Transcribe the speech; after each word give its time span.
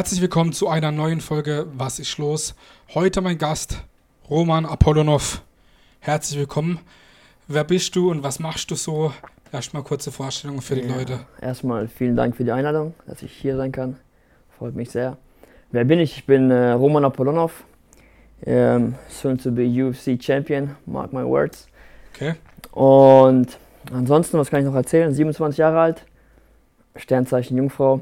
Herzlich 0.00 0.22
willkommen 0.22 0.54
zu 0.54 0.66
einer 0.66 0.92
neuen 0.92 1.20
Folge 1.20 1.66
Was 1.74 1.98
ist 1.98 2.16
los? 2.16 2.54
Heute 2.94 3.20
mein 3.20 3.36
Gast 3.36 3.84
Roman 4.30 4.64
Apollonov. 4.64 5.42
Herzlich 5.98 6.38
willkommen. 6.38 6.78
Wer 7.48 7.64
bist 7.64 7.94
du 7.94 8.10
und 8.10 8.22
was 8.22 8.38
machst 8.38 8.70
du 8.70 8.76
so? 8.76 9.12
Erstmal 9.52 9.82
kurze 9.82 10.10
Vorstellung 10.10 10.62
für 10.62 10.76
die 10.76 10.88
Ja, 10.88 10.96
Leute. 10.96 11.20
Erstmal 11.42 11.86
vielen 11.86 12.16
Dank 12.16 12.34
für 12.34 12.44
die 12.44 12.50
Einladung, 12.50 12.94
dass 13.06 13.20
ich 13.20 13.30
hier 13.30 13.58
sein 13.58 13.72
kann. 13.72 13.98
Freut 14.56 14.74
mich 14.74 14.88
sehr. 14.88 15.18
Wer 15.70 15.84
bin 15.84 16.00
ich? 16.00 16.16
Ich 16.16 16.24
bin 16.24 16.50
äh, 16.50 16.70
Roman 16.70 17.04
Apollonov, 17.04 17.62
ähm, 18.46 18.94
soon 19.10 19.36
to 19.36 19.52
be 19.52 19.64
UFC 19.64 20.16
Champion, 20.18 20.76
mark 20.86 21.12
my 21.12 21.26
words. 21.26 21.68
Okay. 22.14 22.36
Und 22.72 23.58
ansonsten, 23.92 24.38
was 24.38 24.48
kann 24.48 24.60
ich 24.60 24.66
noch 24.66 24.74
erzählen? 24.74 25.12
27 25.12 25.58
Jahre 25.58 25.78
alt, 25.78 26.06
Sternzeichen 26.96 27.58
Jungfrau, 27.58 28.00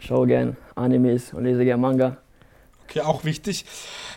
schaue 0.00 0.26
gern 0.26 0.56
Animes 0.74 1.32
und 1.32 1.44
lese 1.44 1.64
gern 1.64 1.80
Manga. 1.80 2.16
Okay, 2.84 3.02
auch 3.02 3.24
wichtig. 3.24 3.64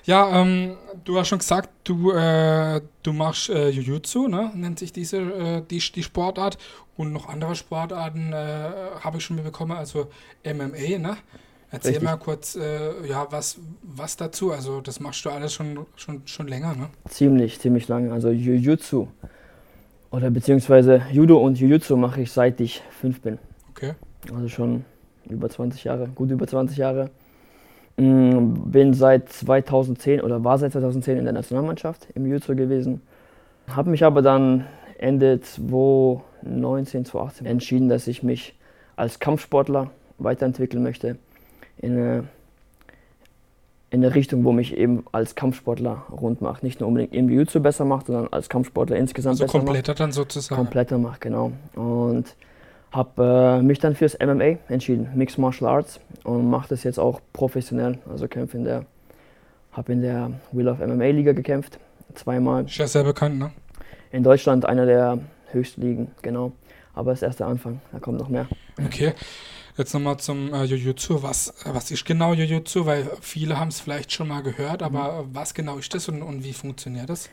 Ja, 0.04 0.42
ähm, 0.42 0.78
du 1.04 1.20
hast 1.20 1.28
schon 1.28 1.38
gesagt, 1.38 1.70
du, 1.84 2.12
äh, 2.12 2.82
du 3.04 3.14
machst 3.14 3.50
äh, 3.50 3.70
Jiu-Jitsu, 3.70 4.28
ne? 4.28 4.52
nennt 4.56 4.80
sich 4.80 4.92
diese 4.92 5.18
äh, 5.18 5.62
die, 5.62 5.80
die 5.80 6.04
Sportart. 6.04 6.58
Und 6.96 7.12
noch 7.12 7.30
andere 7.30 7.56
Sportarten 7.56 8.34
äh, 8.34 8.72
habe 9.00 9.18
ich 9.18 9.26
schon 9.26 9.36
mitbekommen, 9.36 9.72
also 9.72 10.10
MMA, 10.44 10.98
ne? 11.00 11.18
Erzähl 11.72 11.94
Richtig. 11.94 12.04
mal 12.04 12.18
kurz, 12.18 12.56
äh, 12.56 13.08
ja, 13.08 13.26
was, 13.32 13.58
was 13.82 14.16
dazu. 14.16 14.52
Also 14.52 14.80
das 14.82 15.00
machst 15.00 15.26
du 15.26 15.32
alles 15.32 15.54
schon, 15.54 15.88
schon, 15.96 16.22
schon 16.26 16.48
länger, 16.48 16.76
ne? 16.76 16.90
Ziemlich, 17.10 17.60
ziemlich 17.60 17.88
lange. 17.88 18.12
Also 18.14 18.30
Jiu-Jitsu 18.30 19.08
oder 20.12 20.30
beziehungsweise 20.30 21.02
Judo 21.12 21.38
und 21.38 21.60
Jiu-Jitsu 21.60 21.96
mache 21.96 22.22
ich 22.22 22.32
seit 22.32 22.60
ich 22.60 22.84
fünf 22.92 23.22
bin. 23.22 23.40
Okay. 23.72 23.94
Also 24.32 24.50
schon 24.50 24.86
über 25.30 25.50
20 25.50 25.84
Jahre, 25.84 26.08
gut 26.14 26.32
über 26.32 26.48
20 26.48 26.78
Jahre. 26.78 27.10
Mm, 27.98 28.72
Bin 28.72 28.94
seit 28.94 29.30
2010 29.30 30.22
oder 30.22 30.44
war 30.44 30.58
seit 30.58 30.72
2010 30.72 31.18
in 31.18 31.24
der 31.26 31.34
Nationalmannschaft 31.34 32.08
im 32.16 32.26
Jiu-Jitsu 32.26 32.56
gewesen. 32.56 33.02
Habe 33.68 33.92
mich 33.92 34.04
aber 34.04 34.22
dann 34.22 34.66
Ende 34.98 35.40
2019, 35.42 37.06
2018 37.06 37.46
entschieden, 37.46 37.90
dass 37.90 38.08
ich 38.08 38.24
mich 38.24 38.56
als 38.96 39.20
Kampfsportler 39.20 39.92
weiterentwickeln 40.18 40.82
möchte. 40.84 41.18
In 41.78 41.94
eine, 41.94 42.24
in 43.90 44.04
eine 44.04 44.16
Richtung, 44.16 44.44
wo 44.44 44.52
mich 44.52 44.76
eben 44.76 45.06
als 45.12 45.36
Kampfsportler 45.36 46.04
rund 46.12 46.42
macht. 46.42 46.64
Nicht 46.64 46.80
nur 46.80 46.88
unbedingt 46.88 47.14
im 47.14 47.30
Jiu-Jitsu 47.30 47.60
besser 47.60 47.86
macht, 47.86 48.08
sondern 48.08 48.28
als 48.32 48.50
Kampfsportler 48.50 48.96
insgesamt 48.98 49.34
Also 49.34 49.46
besser 49.46 49.58
macht 49.60 49.66
kompletter 49.68 49.94
dann 49.94 50.12
sozusagen. 50.12 50.56
kompletter 50.56 50.98
mache, 50.98 51.18
genau. 51.20 51.52
Und 51.76 52.36
habe 52.94 53.60
äh, 53.60 53.64
mich 53.64 53.80
dann 53.80 53.96
fürs 53.96 54.18
MMA 54.20 54.60
entschieden, 54.70 55.10
Mixed 55.16 55.40
Martial 55.40 55.70
Arts 55.70 56.00
und 56.24 56.50
mache 56.50 56.70
das 56.70 56.84
jetzt 56.84 57.00
auch 57.00 57.20
professionell. 57.34 57.98
Also 58.10 58.28
kämpfe 58.28 58.56
in 58.56 58.64
der, 58.64 58.86
habe 59.72 59.92
in 59.92 60.02
der 60.02 60.32
Wheel 60.52 60.70
of 60.70 60.80
MMA 60.80 61.08
Liga 61.08 61.34
gekämpft, 61.34 61.80
zweimal. 62.14 62.66
Ist 62.66 62.78
ja 62.78 62.88
sehr 62.88 63.04
bekannt, 63.04 63.40
ne? 63.40 63.52
In 64.12 64.24
Deutschland 64.24 64.66
einer 64.66 64.86
der 64.86 65.18
höchsten 65.52 65.82
Ligen, 65.82 66.12
genau. 66.22 66.54
Aber 66.94 67.12
das 67.12 67.20
ist 67.20 67.24
erst 67.24 67.40
der 67.40 67.48
Anfang, 67.48 67.82
da 67.92 68.00
kommt 68.00 68.20
noch 68.20 68.30
mehr. 68.30 68.48
Okay. 68.86 69.14
Jetzt 69.76 69.92
nochmal 69.96 70.18
zum 70.18 70.54
äh, 70.54 70.66
Jiu-Jitsu. 70.66 71.24
Was, 71.24 71.52
was 71.66 71.90
ist 71.90 72.06
genau 72.06 72.34
Jiu-Jitsu? 72.34 72.86
Weil 72.86 73.10
viele 73.22 73.60
haben 73.60 73.70
es 73.70 73.80
vielleicht 73.80 74.12
schon 74.12 74.28
mal 74.28 74.44
gehört, 74.44 74.84
aber 74.84 75.26
was 75.34 75.56
genau 75.56 75.80
ist 75.80 75.96
das 75.96 76.08
und, 76.10 76.22
und 76.22 76.44
wie 76.44 76.54
funktioniert 76.54 77.10
das? 77.10 77.28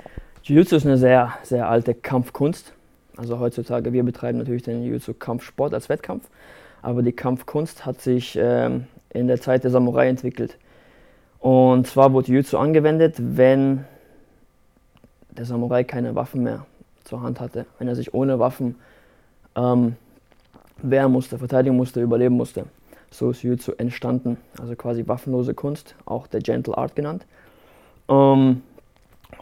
Jiu-Jitsu 0.45 0.77
ist 0.77 0.87
eine 0.87 0.97
sehr, 0.97 1.35
sehr 1.43 1.69
alte 1.69 1.93
Kampfkunst. 1.93 2.73
Also 3.21 3.39
heutzutage, 3.39 3.93
wir 3.93 4.03
betreiben 4.03 4.39
natürlich 4.39 4.63
den 4.63 4.83
Jiu-Jitsu-Kampfsport 4.83 5.75
als 5.75 5.91
Wettkampf, 5.91 6.31
aber 6.81 7.03
die 7.03 7.13
Kampfkunst 7.13 7.85
hat 7.85 8.01
sich 8.01 8.39
ähm, 8.41 8.87
in 9.11 9.27
der 9.27 9.39
Zeit 9.39 9.63
der 9.63 9.71
Samurai 9.71 10.09
entwickelt. 10.09 10.57
Und 11.39 11.87
zwar 11.87 12.15
wurde 12.15 12.29
Jiu-Jitsu 12.29 12.57
angewendet, 12.57 13.17
wenn 13.19 13.85
der 15.33 15.45
Samurai 15.45 15.85
keine 15.85 16.15
Waffen 16.15 16.45
mehr 16.45 16.65
zur 17.05 17.21
Hand 17.21 17.41
hatte, 17.41 17.67
wenn 17.79 17.89
er 17.89 17.95
sich 17.95 18.15
ohne 18.15 18.39
Waffen 18.39 18.77
ähm, 19.55 19.97
wehren 20.79 21.13
musste, 21.13 21.37
verteidigen 21.37 21.77
musste, 21.77 22.01
überleben 22.01 22.39
musste. 22.39 22.65
So 23.11 23.33
ist 23.33 23.43
Jiu-Jitsu 23.43 23.73
entstanden, 23.73 24.39
also 24.59 24.75
quasi 24.77 25.07
waffenlose 25.07 25.53
Kunst, 25.53 25.95
auch 26.07 26.27
der 26.27 26.41
Gentle 26.41 26.79
Art 26.79 26.97
genannt. 26.97 27.27
Ähm, 28.09 28.63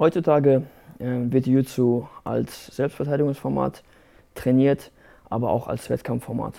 heutzutage 0.00 0.64
wird 0.98 1.46
Jiu-Jitsu 1.46 2.06
als 2.24 2.66
Selbstverteidigungsformat 2.66 3.82
trainiert, 4.34 4.90
aber 5.30 5.50
auch 5.50 5.68
als 5.68 5.90
Wettkampfformat. 5.90 6.54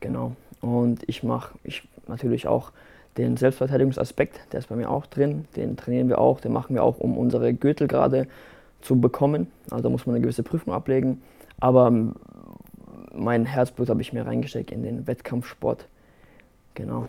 Genau. 0.00 0.36
Und 0.60 1.02
ich 1.06 1.22
mache 1.22 1.58
ich 1.64 1.88
natürlich 2.06 2.46
auch 2.46 2.72
den 3.16 3.36
Selbstverteidigungsaspekt, 3.36 4.40
der 4.52 4.60
ist 4.60 4.68
bei 4.68 4.76
mir 4.76 4.90
auch 4.90 5.06
drin. 5.06 5.46
Den 5.56 5.76
trainieren 5.76 6.08
wir 6.08 6.18
auch, 6.18 6.40
den 6.40 6.52
machen 6.52 6.74
wir 6.74 6.84
auch, 6.84 6.98
um 6.98 7.18
unsere 7.18 7.52
Gürtel 7.52 7.88
gerade 7.88 8.28
zu 8.80 9.00
bekommen. 9.00 9.48
Also 9.70 9.82
da 9.82 9.88
muss 9.90 10.06
man 10.06 10.14
eine 10.14 10.22
gewisse 10.22 10.42
Prüfung 10.42 10.72
ablegen. 10.72 11.20
Aber 11.58 11.88
ähm, 11.88 12.14
mein 13.12 13.44
Herzblut 13.44 13.88
habe 13.88 14.00
ich 14.00 14.12
mir 14.12 14.24
reingesteckt 14.24 14.70
in 14.70 14.82
den 14.82 15.06
Wettkampfsport. 15.06 15.86
Genau. 16.74 17.08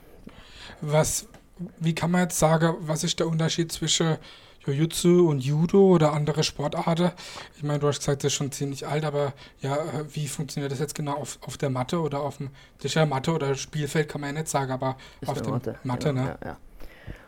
Was, 0.82 1.28
wie 1.80 1.96
kann 1.96 2.12
man 2.12 2.22
jetzt 2.22 2.40
sagen, 2.40 2.76
was 2.82 3.04
ist 3.04 3.20
der 3.20 3.28
Unterschied 3.28 3.72
zwischen 3.72 4.18
Jiu-Jitsu 4.66 5.30
und 5.30 5.40
Judo 5.40 5.88
oder 5.88 6.14
andere 6.14 6.44
Sportarten? 6.44 7.12
Ich 7.58 7.64
meine, 7.64 7.80
du 7.80 7.88
hast 7.88 8.00
gesagt, 8.00 8.24
das 8.24 8.32
ist 8.32 8.38
schon 8.38 8.52
ziemlich 8.52 8.88
alt, 8.88 9.06
aber 9.06 9.34
ja, 9.62 9.78
wie 10.12 10.28
funktioniert 10.28 10.72
das 10.72 10.80
jetzt 10.80 10.96
genau 10.96 11.14
auf, 11.14 11.40
auf 11.42 11.58
der 11.58 11.70
Matte 11.70 12.00
oder 12.02 12.22
auf 12.22 12.38
dem, 12.38 12.50
ist 12.82 12.96
ja 12.96 13.06
Matte 13.06 13.34
oder 13.34 13.56
Spielfeld, 13.56 14.10
kann 14.10 14.22
man 14.22 14.36
ja 14.36 14.42
nicht 14.42 14.50
sagen, 14.50 14.72
aber 14.72 14.98
Ist 15.22 15.30
auf 15.30 15.42
der 15.42 15.52
Matte. 15.52 15.76
Matte, 15.84 16.10
genau, 16.10 16.22
ne? 16.24 16.38
Ja, 16.42 16.48
ja. 16.50 16.58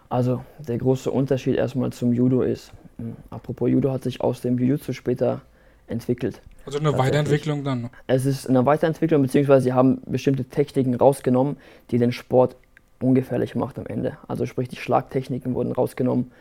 Also 0.10 0.44
der 0.60 0.78
große 0.78 1.10
Unterschied 1.10 1.56
erstmal 1.56 1.94
zum 1.94 2.12
Judo 2.12 2.42
ist, 2.42 2.74
mh, 2.98 3.16
apropos 3.30 3.70
Judo 3.70 3.92
hat 3.92 4.04
sich 4.04 4.20
aus 4.22 4.42
dem 4.42 4.58
Jiu-Jitsu 4.58 4.94
später 4.94 5.42
entwickelt. 5.88 6.42
Also 6.66 6.80
eine. 6.80 6.98
Weiterentwicklung 6.98 7.64
dann. 7.64 7.90
Es 8.08 8.26
ist 8.26 8.48
eine 8.48 8.66
Weiterentwicklung, 8.66 9.22
beziehungsweise 9.22 9.64
sie 9.64 9.74
haben 9.74 10.02
bestimmte 10.06 10.46
Techniken 10.46 10.96
rausgenommen, 10.96 11.58
die 11.90 11.98
den 11.98 12.12
Sport 12.12 12.56
ungefährlich 13.02 13.56
macht 13.56 13.80
am 13.80 13.86
Ende. 13.86 14.18
Also 14.28 14.46
sprich, 14.46 14.70
die 14.70 14.78
Schlagtechniken 14.78 15.54
wurden 15.54 15.72
rausgenommen 15.72 16.32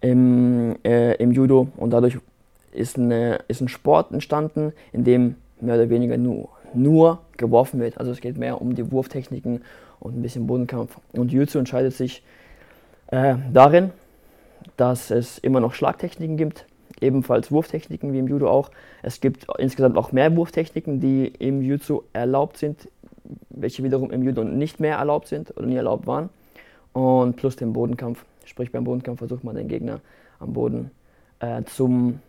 im, 0.00 0.76
äh, 0.84 1.14
im 1.14 1.32
Judo 1.32 1.68
und 1.76 1.90
dadurch 1.90 2.18
ist, 2.72 2.98
eine, 2.98 3.40
ist 3.48 3.60
ein 3.60 3.68
Sport 3.68 4.12
entstanden, 4.12 4.72
in 4.92 5.04
dem 5.04 5.36
mehr 5.60 5.76
oder 5.76 5.88
weniger 5.90 6.16
nur, 6.16 6.48
nur 6.74 7.20
geworfen 7.36 7.80
wird. 7.80 7.98
Also 7.98 8.12
es 8.12 8.20
geht 8.20 8.36
mehr 8.36 8.60
um 8.60 8.74
die 8.74 8.90
Wurftechniken 8.92 9.62
und 10.00 10.18
ein 10.18 10.22
bisschen 10.22 10.46
Bodenkampf. 10.46 10.98
Und 11.12 11.32
Jiu-Jitsu 11.32 11.58
entscheidet 11.58 11.94
sich 11.94 12.22
äh, 13.08 13.36
darin, 13.52 13.90
dass 14.76 15.10
es 15.10 15.38
immer 15.38 15.60
noch 15.60 15.74
Schlagtechniken 15.74 16.36
gibt, 16.36 16.66
ebenfalls 17.00 17.50
Wurftechniken 17.50 18.12
wie 18.12 18.18
im 18.18 18.28
Judo 18.28 18.50
auch. 18.50 18.70
Es 19.02 19.20
gibt 19.20 19.46
insgesamt 19.58 19.96
auch 19.96 20.12
mehr 20.12 20.34
Wurftechniken, 20.36 21.00
die 21.00 21.26
im 21.26 21.62
Jiu-Jitsu 21.62 22.02
erlaubt 22.12 22.58
sind, 22.58 22.88
welche 23.50 23.82
wiederum 23.82 24.10
im 24.10 24.22
Judo 24.22 24.44
nicht 24.44 24.80
mehr 24.80 24.96
erlaubt 24.96 25.28
sind 25.28 25.56
oder 25.56 25.66
nie 25.66 25.76
erlaubt 25.76 26.06
waren. 26.06 26.30
Und 26.92 27.36
plus 27.36 27.56
den 27.56 27.72
Bodenkampf. 27.72 28.24
Sprich, 28.44 28.72
beim 28.72 28.84
Bodenkampf 28.84 29.18
versucht 29.18 29.44
man 29.44 29.56
den 29.56 29.68
Gegner 29.68 30.00
am 30.38 30.52
Boden 30.52 30.90
äh, 31.40 31.62
zum 31.64 32.20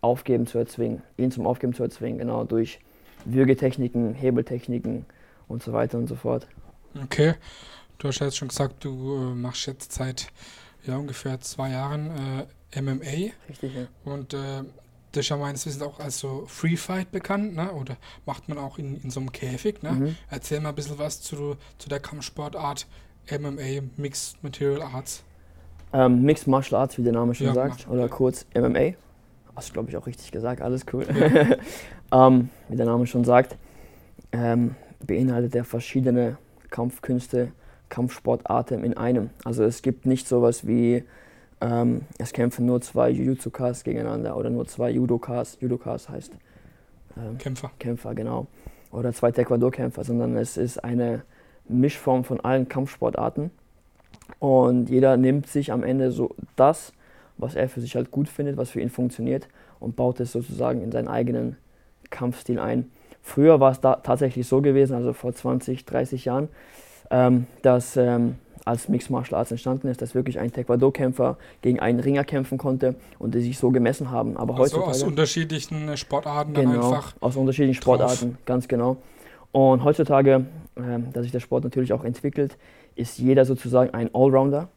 Aufgeben 0.00 0.46
zu 0.46 0.58
erzwingen, 0.58 1.02
ihn 1.16 1.30
zum 1.30 1.46
Aufgeben 1.46 1.74
zu 1.74 1.82
erzwingen, 1.82 2.18
genau 2.18 2.44
durch 2.44 2.80
Würgetechniken, 3.24 4.14
Hebeltechniken 4.14 5.06
und 5.48 5.62
so 5.62 5.72
weiter 5.72 5.98
und 5.98 6.08
so 6.08 6.16
fort. 6.16 6.48
Okay. 7.04 7.34
Du 7.98 8.08
hast 8.08 8.18
ja 8.18 8.26
jetzt 8.26 8.36
schon 8.36 8.48
gesagt, 8.48 8.84
du 8.84 9.14
äh, 9.14 9.34
machst 9.34 9.66
jetzt 9.66 9.92
seit 9.92 10.28
ja, 10.84 10.96
ungefähr 10.96 11.40
zwei 11.40 11.70
Jahren 11.70 12.10
äh, 12.74 12.80
MMA. 12.80 13.32
Richtig, 13.48 13.74
ja. 13.74 13.86
Und 14.04 14.34
äh, 14.34 14.62
das 15.12 15.26
ist 15.26 15.28
ja 15.28 15.36
meines 15.36 15.66
Wissens 15.66 15.82
auch 15.82 16.00
als 16.00 16.18
so 16.18 16.44
Free 16.46 16.76
Fight 16.76 17.12
bekannt, 17.12 17.54
ne? 17.54 17.72
Oder 17.72 17.96
macht 18.26 18.48
man 18.48 18.58
auch 18.58 18.78
in, 18.78 19.00
in 19.02 19.10
so 19.10 19.20
einem 19.20 19.30
Käfig, 19.32 19.82
ne? 19.82 19.92
Mhm. 19.92 20.16
Erzähl 20.30 20.60
mal 20.60 20.70
ein 20.70 20.74
bisschen 20.74 20.98
was 20.98 21.20
zu, 21.20 21.56
zu 21.78 21.88
der 21.88 22.00
Kampfsportart 22.00 22.86
MMA, 23.30 23.82
Mixed 23.96 24.42
Material 24.42 24.82
Arts. 24.82 25.22
Ähm, 25.92 26.22
Mixed 26.22 26.48
Martial 26.48 26.80
Arts, 26.80 26.98
wie 26.98 27.02
der 27.02 27.12
Name 27.12 27.34
schon 27.34 27.48
Ja, 27.48 27.54
sagt, 27.54 27.88
oder 27.88 28.08
kurz 28.08 28.46
MMA. 28.54 28.94
Hast 29.54 29.68
du, 29.68 29.72
glaube 29.74 29.90
ich, 29.90 29.96
auch 29.96 30.06
richtig 30.06 30.32
gesagt, 30.32 30.62
alles 30.62 30.86
cool. 30.92 31.06
ähm, 32.12 32.48
wie 32.68 32.76
der 32.76 32.86
Name 32.86 33.06
schon 33.06 33.24
sagt, 33.24 33.56
ähm, 34.32 34.74
beinhaltet 35.00 35.54
er 35.54 35.64
verschiedene 35.64 36.38
Kampfkünste, 36.70 37.52
Kampfsportarten 37.90 38.82
in 38.82 38.96
einem. 38.96 39.30
Also 39.44 39.62
es 39.64 39.82
gibt 39.82 40.06
nicht 40.06 40.26
sowas 40.26 40.66
wie, 40.66 41.04
ähm, 41.62 42.02
es 42.18 42.32
kämpfen 42.32 42.66
nur 42.66 42.80
zwei 42.80 43.10
Jiu-Jitsu-Kas 43.10 43.84
gegeneinander 43.84 44.36
oder 44.36 44.50
nur 44.50 44.66
zwei 44.66 44.90
Judokas, 44.90 45.58
Judokas 45.60 46.08
heißt 46.08 46.32
ähm, 47.16 47.38
Kämpfer. 47.38 47.70
Kämpfer, 47.78 48.14
genau. 48.14 48.48
Oder 48.90 49.12
zwei 49.12 49.30
Taekwondo-Kämpfer, 49.30 50.02
sondern 50.02 50.36
es 50.36 50.56
ist 50.56 50.82
eine 50.82 51.22
Mischform 51.68 52.24
von 52.24 52.40
allen 52.40 52.68
Kampfsportarten. 52.68 53.50
Und 54.40 54.90
jeder 54.90 55.16
nimmt 55.16 55.46
sich 55.46 55.72
am 55.72 55.84
Ende 55.84 56.10
so 56.10 56.34
das, 56.56 56.92
was 57.38 57.54
er 57.54 57.68
für 57.68 57.80
sich 57.80 57.94
halt 57.94 58.10
gut 58.10 58.28
findet, 58.28 58.56
was 58.56 58.70
für 58.70 58.80
ihn 58.80 58.90
funktioniert 58.90 59.48
und 59.78 59.94
baut 59.94 60.20
es 60.20 60.32
sozusagen 60.32 60.82
in 60.82 60.90
seinen 60.90 61.08
eigenen 61.08 61.56
Kampfstil 62.10 62.58
ein. 62.58 62.90
Früher 63.22 63.60
war 63.60 63.70
es 63.70 63.80
da 63.80 63.96
tatsächlich 63.96 64.48
so 64.48 64.60
gewesen, 64.60 64.94
also 64.94 65.12
vor 65.12 65.32
20, 65.32 65.84
30 65.84 66.24
Jahren, 66.24 66.48
ähm, 67.10 67.46
dass 67.62 67.96
ähm, 67.96 68.36
als 68.64 68.88
Mixed 68.88 69.10
Martial 69.10 69.38
Arts 69.38 69.50
entstanden 69.50 69.88
ist, 69.88 70.02
dass 70.02 70.14
wirklich 70.14 70.38
ein 70.38 70.52
Taekwondo-Kämpfer 70.52 71.36
gegen 71.62 71.80
einen 71.80 72.00
Ringer 72.00 72.24
kämpfen 72.24 72.58
konnte 72.58 72.94
und 73.18 73.34
die 73.34 73.40
sich 73.40 73.58
so 73.58 73.70
gemessen 73.70 74.10
haben. 74.10 74.36
Aber 74.36 74.54
Also 74.54 74.76
heutzutage 74.76 74.90
aus 74.90 75.02
unterschiedlichen 75.02 75.96
Sportarten 75.96 76.54
dann 76.54 76.70
genau, 76.70 76.90
einfach. 76.90 77.14
aus 77.20 77.36
unterschiedlichen 77.36 77.80
Sportarten, 77.80 78.38
ganz 78.46 78.68
genau. 78.68 78.98
Und 79.50 79.84
heutzutage, 79.84 80.46
ähm, 80.76 81.12
dass 81.12 81.24
sich 81.24 81.32
der 81.32 81.40
Sport 81.40 81.64
natürlich 81.64 81.92
auch 81.92 82.04
entwickelt, 82.04 82.56
ist 82.94 83.18
jeder 83.18 83.44
sozusagen 83.44 83.92
ein 83.94 84.10
Allrounder. 84.14 84.68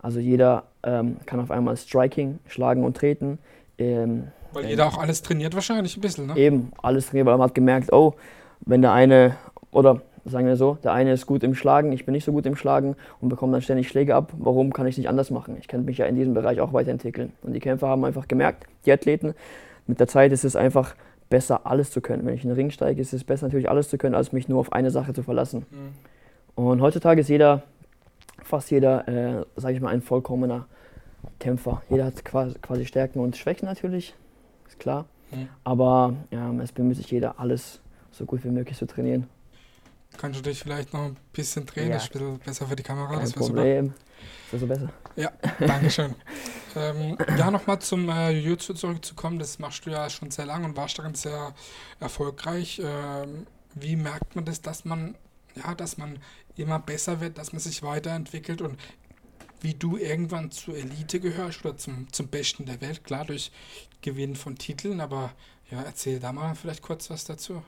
Also 0.00 0.20
jeder 0.20 0.64
ähm, 0.82 1.16
kann 1.26 1.40
auf 1.40 1.50
einmal 1.50 1.76
Striking, 1.76 2.38
schlagen 2.46 2.84
und 2.84 2.96
treten. 2.96 3.38
Ähm, 3.78 4.28
Weil 4.52 4.64
ähm, 4.64 4.70
jeder 4.70 4.86
auch 4.86 4.98
alles 4.98 5.22
trainiert 5.22 5.54
wahrscheinlich 5.54 5.96
ein 5.96 6.00
bisschen, 6.00 6.26
ne? 6.26 6.36
Eben, 6.36 6.72
alles 6.82 7.06
trainiert, 7.06 7.26
weil 7.26 7.36
man 7.36 7.48
hat 7.48 7.54
gemerkt, 7.54 7.92
oh, 7.92 8.14
wenn 8.60 8.82
der 8.82 8.92
eine, 8.92 9.36
oder 9.70 10.02
sagen 10.26 10.46
wir 10.46 10.56
so, 10.56 10.76
der 10.82 10.92
eine 10.92 11.12
ist 11.12 11.26
gut 11.26 11.42
im 11.42 11.54
Schlagen, 11.54 11.92
ich 11.92 12.04
bin 12.04 12.12
nicht 12.12 12.24
so 12.24 12.32
gut 12.32 12.46
im 12.46 12.56
Schlagen 12.56 12.96
und 13.20 13.28
bekomme 13.28 13.52
dann 13.52 13.62
ständig 13.62 13.88
Schläge 13.88 14.14
ab, 14.14 14.32
warum 14.36 14.72
kann 14.72 14.86
ich 14.86 14.94
es 14.94 14.98
nicht 14.98 15.08
anders 15.08 15.30
machen? 15.30 15.56
Ich 15.58 15.68
kann 15.68 15.84
mich 15.84 15.98
ja 15.98 16.06
in 16.06 16.16
diesem 16.16 16.34
Bereich 16.34 16.60
auch 16.60 16.72
weiterentwickeln. 16.72 17.32
Und 17.42 17.52
die 17.52 17.60
Kämpfer 17.60 17.88
haben 17.88 18.04
einfach 18.04 18.28
gemerkt, 18.28 18.66
die 18.84 18.92
Athleten, 18.92 19.34
mit 19.86 20.00
der 20.00 20.08
Zeit 20.08 20.32
ist 20.32 20.44
es 20.44 20.56
einfach 20.56 20.94
besser, 21.30 21.66
alles 21.66 21.90
zu 21.90 22.00
können. 22.00 22.26
Wenn 22.26 22.34
ich 22.34 22.42
in 22.42 22.50
den 22.50 22.56
Ring 22.56 22.70
steige, 22.70 23.00
ist 23.00 23.12
es 23.12 23.24
besser 23.24 23.46
natürlich 23.46 23.68
alles 23.68 23.88
zu 23.88 23.98
können, 23.98 24.14
als 24.14 24.32
mich 24.32 24.48
nur 24.48 24.60
auf 24.60 24.72
eine 24.72 24.90
Sache 24.90 25.12
zu 25.12 25.22
verlassen. 25.22 25.64
Mhm. 25.70 26.64
Und 26.64 26.80
heutzutage 26.80 27.20
ist 27.20 27.28
jeder, 27.28 27.62
fast 28.42 28.70
jeder, 28.70 29.06
äh, 29.08 29.44
sage 29.56 29.74
ich 29.74 29.80
mal, 29.80 29.90
ein 29.90 30.02
vollkommener 30.02 30.66
Kämpfer. 31.38 31.82
Jeder 31.88 32.06
hat 32.06 32.24
quasi, 32.24 32.86
Stärken 32.86 33.20
und 33.20 33.36
Schwächen 33.36 33.66
natürlich, 33.66 34.14
ist 34.66 34.78
klar. 34.78 35.06
Mhm. 35.30 35.48
Aber 35.64 36.14
ja, 36.30 36.52
es 36.62 36.72
bemüht 36.72 36.96
sich 36.96 37.10
jeder, 37.10 37.38
alles 37.38 37.80
so 38.10 38.24
gut 38.24 38.44
wie 38.44 38.50
möglich 38.50 38.78
zu 38.78 38.86
trainieren. 38.86 39.28
Kannst 40.16 40.38
du 40.38 40.42
dich 40.42 40.60
vielleicht 40.60 40.92
noch 40.92 41.04
ein 41.04 41.16
bisschen 41.32 41.66
drehen? 41.66 41.88
Ja. 41.88 41.94
Das 41.94 42.04
ist 42.04 42.14
ein 42.14 42.18
bisschen 42.18 42.38
besser 42.38 42.66
für 42.66 42.76
die 42.76 42.82
Kamera. 42.82 43.14
Kein 43.14 43.20
das 43.20 43.34
wäre 43.34 43.44
super. 43.44 43.56
Problem. 43.56 43.86
Ist 43.86 44.52
das 44.52 44.60
so 44.60 44.66
besser? 44.66 44.92
Ja, 45.16 45.32
Dankeschön. 45.58 46.14
ähm, 46.76 47.16
ja, 47.36 47.50
nochmal 47.50 47.78
zum 47.80 48.08
äh, 48.08 48.30
Jiu-Jitsu 48.30 48.74
zurückzukommen. 48.74 49.38
Das 49.38 49.58
machst 49.58 49.86
du 49.86 49.90
ja 49.90 50.08
schon 50.10 50.30
sehr 50.30 50.46
lang 50.46 50.64
und 50.64 50.76
warst 50.76 50.98
darin 50.98 51.14
sehr 51.14 51.54
erfolgreich. 52.00 52.80
Ähm, 52.84 53.46
wie 53.74 53.96
merkt 53.96 54.36
man 54.36 54.44
das, 54.44 54.62
dass 54.62 54.84
man, 54.84 55.16
ja, 55.54 55.74
dass 55.74 55.98
man 55.98 56.18
immer 56.56 56.78
besser 56.78 57.20
wird, 57.20 57.38
dass 57.38 57.52
man 57.52 57.60
sich 57.60 57.82
weiterentwickelt 57.82 58.62
und 58.62 58.78
wie 59.60 59.74
du 59.74 59.96
irgendwann 59.96 60.50
zur 60.50 60.76
Elite 60.76 61.18
gehörst 61.18 61.64
oder 61.64 61.76
zum, 61.76 62.12
zum 62.12 62.28
Besten 62.28 62.66
der 62.66 62.80
Welt? 62.80 63.04
Klar, 63.04 63.24
durch 63.24 63.50
Gewinn 64.02 64.36
von 64.36 64.56
Titeln, 64.56 65.00
aber 65.00 65.32
ja, 65.70 65.82
erzähl 65.82 66.20
da 66.20 66.32
mal 66.32 66.54
vielleicht 66.54 66.82
kurz 66.82 67.10
was 67.10 67.24
dazu. 67.24 67.62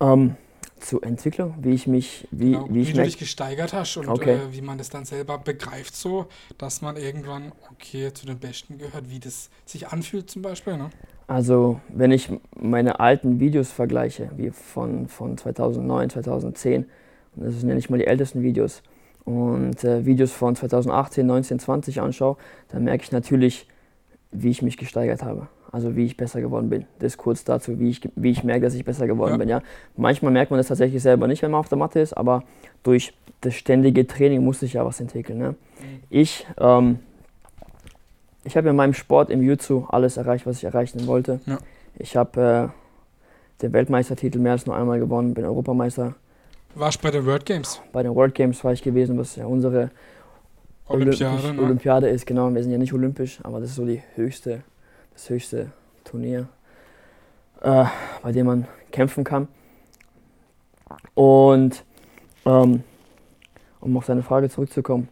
Ähm, 0.00 0.36
zur 0.80 1.02
Entwicklung, 1.04 1.54
wie 1.62 1.70
ich 1.74 1.86
mich, 1.86 2.28
wie, 2.30 2.50
Genau, 2.52 2.68
wie 2.68 2.80
wie 2.82 2.82
ich 2.82 2.92
du 2.92 3.00
dich 3.02 3.18
gesteigert 3.18 3.72
hast 3.72 3.96
und 3.96 4.08
Okay. 4.08 4.30
äh, 4.34 4.52
wie 4.52 4.60
man 4.60 4.78
das 4.78 4.90
dann 4.90 5.04
selber 5.04 5.38
begreift, 5.38 5.96
so 5.96 6.26
dass 6.58 6.80
man 6.82 6.96
irgendwann, 6.96 7.52
okay, 7.72 8.12
zu 8.12 8.26
den 8.26 8.38
Besten 8.38 8.78
gehört, 8.78 9.10
wie 9.10 9.18
das 9.20 9.50
sich 9.64 9.88
anfühlt 9.88 10.30
zum 10.30 10.42
Beispiel. 10.42 10.76
Ne? 10.76 10.90
Also, 11.26 11.80
wenn 11.88 12.12
ich 12.12 12.30
meine 12.56 13.00
alten 13.00 13.40
Videos 13.40 13.72
vergleiche, 13.72 14.30
wie 14.36 14.50
von, 14.50 15.08
von 15.08 15.36
2009, 15.36 16.10
2010, 16.10 16.86
und 17.34 17.44
das 17.44 17.58
sind 17.58 17.68
ja 17.68 17.74
nicht 17.74 17.90
mal 17.90 17.98
die 17.98 18.06
ältesten 18.06 18.42
Videos, 18.42 18.82
und 19.24 19.82
äh, 19.82 20.06
Videos 20.06 20.32
von 20.32 20.54
2018, 20.54 21.26
19, 21.26 21.58
20 21.58 22.00
anschaue, 22.00 22.36
dann 22.68 22.84
merke 22.84 23.02
ich 23.02 23.10
natürlich, 23.12 23.66
wie 24.30 24.50
ich 24.50 24.62
mich 24.62 24.76
gesteigert 24.76 25.22
habe. 25.24 25.48
Also 25.72 25.96
wie 25.96 26.04
ich 26.04 26.16
besser 26.16 26.40
geworden 26.40 26.70
bin. 26.70 26.86
Das 27.00 27.16
kurz 27.16 27.44
dazu, 27.44 27.78
wie 27.78 27.90
ich, 27.90 28.00
wie 28.14 28.30
ich 28.30 28.44
merke, 28.44 28.62
dass 28.62 28.74
ich 28.74 28.84
besser 28.84 29.06
geworden 29.06 29.32
Ja. 29.32 29.36
bin. 29.38 29.48
Ja? 29.48 29.62
Manchmal 29.96 30.32
merkt 30.32 30.50
man 30.50 30.58
das 30.58 30.68
tatsächlich 30.68 31.02
selber 31.02 31.26
nicht, 31.26 31.42
wenn 31.42 31.50
man 31.50 31.60
auf 31.60 31.68
der 31.68 31.78
Matte 31.78 32.00
ist, 32.00 32.12
aber 32.12 32.42
durch 32.82 33.12
das 33.40 33.54
ständige 33.54 34.06
Training 34.06 34.42
muss 34.44 34.60
sich 34.60 34.74
ja 34.74 34.84
was 34.86 35.00
entwickeln. 35.00 35.38
Ne? 35.38 35.54
Ich, 36.08 36.46
ähm, 36.58 37.00
ich 38.44 38.56
habe 38.56 38.68
in 38.68 38.76
meinem 38.76 38.94
Sport 38.94 39.30
im 39.30 39.40
Jiu-Jitsu 39.42 39.86
alles 39.88 40.16
erreicht, 40.16 40.46
was 40.46 40.58
ich 40.58 40.64
erreichen 40.64 41.06
wollte. 41.06 41.40
Ja. 41.46 41.58
Ich 41.98 42.16
habe 42.16 42.72
äh, 43.58 43.62
den 43.62 43.72
Weltmeistertitel 43.72 44.38
mehr 44.38 44.52
als 44.52 44.66
nur 44.66 44.76
einmal 44.76 44.98
gewonnen, 45.00 45.34
bin 45.34 45.44
Europameister. 45.44 46.14
Warst 46.74 47.00
bei 47.02 47.10
den 47.10 47.24
World 47.24 47.46
Games, 47.46 47.80
Bei 47.92 48.02
den 48.02 48.14
World 48.14 48.34
Games 48.34 48.62
war 48.62 48.72
ich 48.72 48.82
gewesen, 48.82 49.18
was 49.18 49.34
ja 49.36 49.46
unsere 49.46 49.90
Olympiade. 50.88 51.54
Ne? 51.54 51.62
Olympiade 51.62 52.08
ist, 52.08 52.26
genau. 52.26 52.54
Wir 52.54 52.62
sind 52.62 52.70
ja 52.72 52.78
nicht 52.78 52.92
olympisch, 52.92 53.40
aber 53.42 53.60
das 53.60 53.70
ist 53.70 53.76
so 53.76 53.84
die 53.86 54.02
höchste, 54.14 54.62
das 55.16 55.30
höchste 55.30 55.72
Turnier, 56.04 56.46
äh, 57.62 57.84
bei 58.22 58.32
dem 58.32 58.46
man 58.46 58.66
kämpfen 58.92 59.24
kann. 59.24 59.48
Und 61.14 61.84
ähm, 62.44 62.82
um 63.80 63.96
auf 63.96 64.06
deine 64.06 64.22
Frage 64.22 64.50
zurückzukommen, 64.50 65.08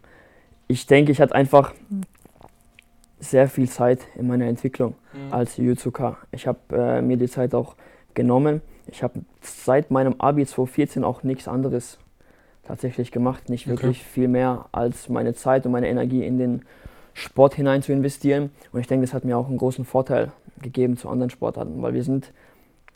ich 0.69 0.87
denke, 0.87 1.11
ich 1.13 1.21
hatte 1.21 1.35
einfach 1.35 1.73
sehr 3.19 3.49
viel 3.49 3.69
Zeit 3.69 4.01
in 4.17 4.27
meiner 4.27 4.47
Entwicklung 4.47 4.95
Mhm. 5.15 5.33
als 5.33 5.57
Jiu-Jitsuka. 5.57 6.17
Ich 6.33 6.47
habe 6.47 6.59
äh, 6.73 7.01
mir 7.01 7.17
die 7.17 7.29
Zeit 7.29 7.55
auch 7.55 7.77
genommen. 8.15 8.61
Ich 8.87 9.03
habe 9.03 9.21
seit 9.41 9.91
meinem 9.91 10.21
Abi 10.21 10.45
2014 10.45 11.05
auch 11.05 11.23
nichts 11.23 11.49
anderes 11.49 11.99
tatsächlich 12.65 13.13
gemacht. 13.13 13.49
Nicht 13.49 13.67
Okay. 13.67 13.71
wirklich 13.77 14.03
viel 14.05 14.29
mehr 14.29 14.67
als 14.73 15.09
meine 15.09 15.35
Zeit 15.35 15.65
und 15.67 15.73
meine 15.73 15.89
Energie 15.89 16.25
in 16.27 16.39
den 16.39 16.63
Sport 17.15 17.55
hinein 17.55 17.83
zu 17.83 17.93
investieren. 17.93 18.51
Und 18.73 18.81
ich 18.81 18.87
denke, 18.87 19.07
das 19.07 19.15
hat 19.15 19.25
mir 19.25 19.39
auch 19.39 19.49
einen 19.49 19.59
großen 19.59 19.85
Vorteil 19.85 20.33
gegeben 20.61 20.97
zu 20.97 21.09
anderen 21.09 21.31
Sportarten, 21.31 21.81
weil 21.81 21.95
wir 21.95 22.03
sind, 22.03 22.33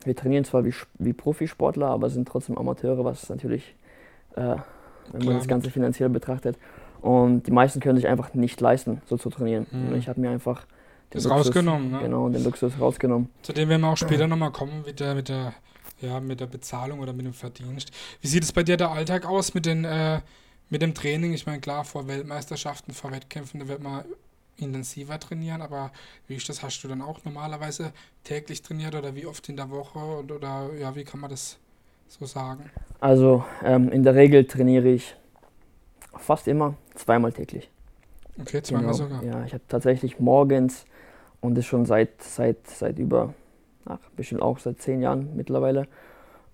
wir 0.04 0.14
trainieren 0.14 0.44
zwar 0.44 0.64
wie, 0.64 0.74
wie 0.98 1.12
Profisportler, 1.12 1.86
aber 1.86 2.10
sind 2.10 2.28
trotzdem 2.28 2.58
Amateure, 2.58 3.04
was 3.04 3.28
natürlich, 3.28 3.74
äh, 4.34 4.40
wenn 4.40 4.58
man 5.12 5.20
Klar. 5.20 5.34
das 5.34 5.48
Ganze 5.48 5.70
finanziell 5.70 6.08
betrachtet. 6.08 6.58
Und 7.00 7.46
die 7.46 7.52
meisten 7.52 7.80
können 7.80 7.96
sich 7.96 8.08
einfach 8.08 8.34
nicht 8.34 8.60
leisten, 8.60 9.00
so 9.06 9.16
zu 9.16 9.30
trainieren. 9.30 9.66
Mhm. 9.70 9.88
Und 9.88 9.98
ich 9.98 10.08
habe 10.08 10.20
mir 10.20 10.30
einfach 10.30 10.66
den 11.14 11.22
Das 11.22 11.30
rausgenommen, 11.30 11.92
ne? 11.92 12.00
Genau, 12.02 12.28
den 12.28 12.42
Luxus 12.42 12.72
rausgenommen. 12.78 13.30
Zu 13.42 13.52
dem 13.52 13.68
werden 13.68 13.82
wir 13.82 13.88
auch 13.88 13.96
später 13.96 14.26
nochmal 14.26 14.50
kommen 14.50 14.82
mit 14.84 15.00
der, 15.00 15.14
mit 15.14 15.28
der, 15.28 15.54
ja, 16.00 16.20
mit 16.20 16.40
der 16.40 16.46
Bezahlung 16.46 16.98
oder 16.98 17.12
mit 17.12 17.24
dem 17.24 17.32
Verdienst. 17.32 17.92
Wie 18.20 18.28
sieht 18.28 18.42
es 18.42 18.52
bei 18.52 18.64
dir 18.64 18.76
der 18.76 18.90
Alltag 18.90 19.26
aus 19.26 19.54
mit, 19.54 19.64
den, 19.64 19.84
äh, 19.84 20.20
mit 20.70 20.82
dem 20.82 20.94
Training? 20.94 21.32
Ich 21.32 21.46
meine, 21.46 21.60
klar, 21.60 21.84
vor 21.84 22.08
Weltmeisterschaften, 22.08 22.92
vor 22.92 23.12
Wettkämpfen, 23.12 23.60
da 23.60 23.68
wird 23.68 23.82
man 23.82 24.04
intensiver 24.56 25.18
trainieren, 25.20 25.62
aber 25.62 25.92
wie 26.26 26.34
ist 26.34 26.48
das? 26.48 26.62
Hast 26.62 26.82
du 26.82 26.88
dann 26.88 27.00
auch 27.00 27.24
normalerweise 27.24 27.92
täglich 28.24 28.62
trainiert 28.62 28.94
oder 28.94 29.14
wie 29.14 29.26
oft 29.26 29.48
in 29.48 29.56
der 29.56 29.70
Woche 29.70 29.98
und, 29.98 30.32
oder 30.32 30.70
ja, 30.78 30.94
wie 30.96 31.04
kann 31.04 31.20
man 31.20 31.30
das 31.30 31.58
so 32.08 32.26
sagen? 32.26 32.70
Also 33.00 33.44
ähm, 33.64 33.90
in 33.90 34.02
der 34.02 34.14
Regel 34.14 34.44
trainiere 34.46 34.88
ich 34.88 35.14
fast 36.16 36.48
immer 36.48 36.74
zweimal 36.94 37.32
täglich. 37.32 37.70
Okay, 38.40 38.62
zweimal 38.62 38.94
sogar. 38.94 39.22
Ja, 39.22 39.44
ich 39.44 39.52
habe 39.52 39.62
tatsächlich 39.68 40.18
morgens 40.18 40.84
und 41.40 41.54
das 41.54 41.64
schon 41.64 41.86
seit, 41.86 42.20
seit, 42.22 42.66
seit 42.66 42.98
über, 42.98 43.34
ach, 43.84 43.98
bestimmt 44.16 44.42
auch 44.42 44.58
seit 44.58 44.80
zehn 44.80 45.00
Jahren 45.00 45.36
mittlerweile, 45.36 45.86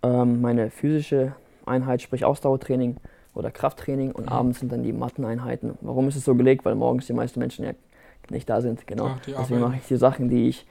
ähm, 0.02 0.42
meine 0.42 0.70
physische 0.70 1.34
Einheit, 1.64 2.02
sprich 2.02 2.24
Ausdauertraining 2.24 2.96
oder 3.34 3.50
Krafttraining 3.50 4.12
und 4.12 4.26
Mhm. 4.26 4.32
abends 4.32 4.60
sind 4.60 4.72
dann 4.72 4.82
die 4.82 4.92
Matteneinheiten. 4.92 5.76
Warum 5.80 6.08
ist 6.08 6.16
es 6.16 6.24
so 6.24 6.34
gelegt? 6.34 6.64
Weil 6.64 6.74
morgens 6.74 7.06
die 7.06 7.12
meisten 7.12 7.40
Menschen 7.40 7.64
ja 7.64 7.72
nicht 8.30 8.48
da 8.48 8.60
sind. 8.60 8.86
Genau. 8.86 9.16
Die 9.26 9.32
Deswegen 9.32 9.60
mache 9.60 9.76
ich 9.76 9.86
die 9.86 9.96
Sachen, 9.96 10.28
die 10.28 10.48
ich, 10.48 10.66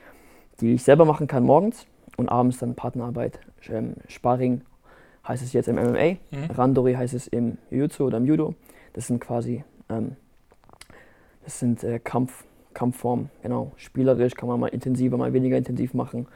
die 0.62 0.74
ich 0.74 0.84
selber 0.84 1.06
machen 1.06 1.28
kann 1.28 1.44
morgens 1.44 1.86
und 2.18 2.30
abends 2.30 2.58
dann 2.60 2.76
Partnerarbeit. 2.76 3.40
Ähm, 3.70 3.96
Sparring 4.08 4.62
heißt 5.28 5.44
es 5.44 5.54
jetzt 5.54 5.68
im 5.68 5.78
MMA, 5.78 6.18
Mhm. 6.32 6.52
Randori 6.56 6.94
heißt 6.94 7.14
es 7.14 7.28
im 7.28 7.58
Jiu-Jitsu 7.70 8.06
oder 8.06 8.18
im 8.18 8.26
Judo. 8.26 8.56
Das 8.94 9.08
sind 9.08 9.20
quasi, 9.20 9.64
ähm, 9.90 10.16
das 11.44 11.60
sind 11.60 11.84
äh, 11.84 12.00
Kampf, 12.00 12.44
Kampfformen, 12.74 13.30
genau. 13.42 13.72
Spielerisch 13.78 14.34
kann 14.36 14.50
man 14.50 14.60
mal 14.60 14.68
intensiver, 14.68 15.18
mal 15.18 15.32
weniger 15.34 15.58
intensiv 15.58 15.94
machen. 15.94 16.28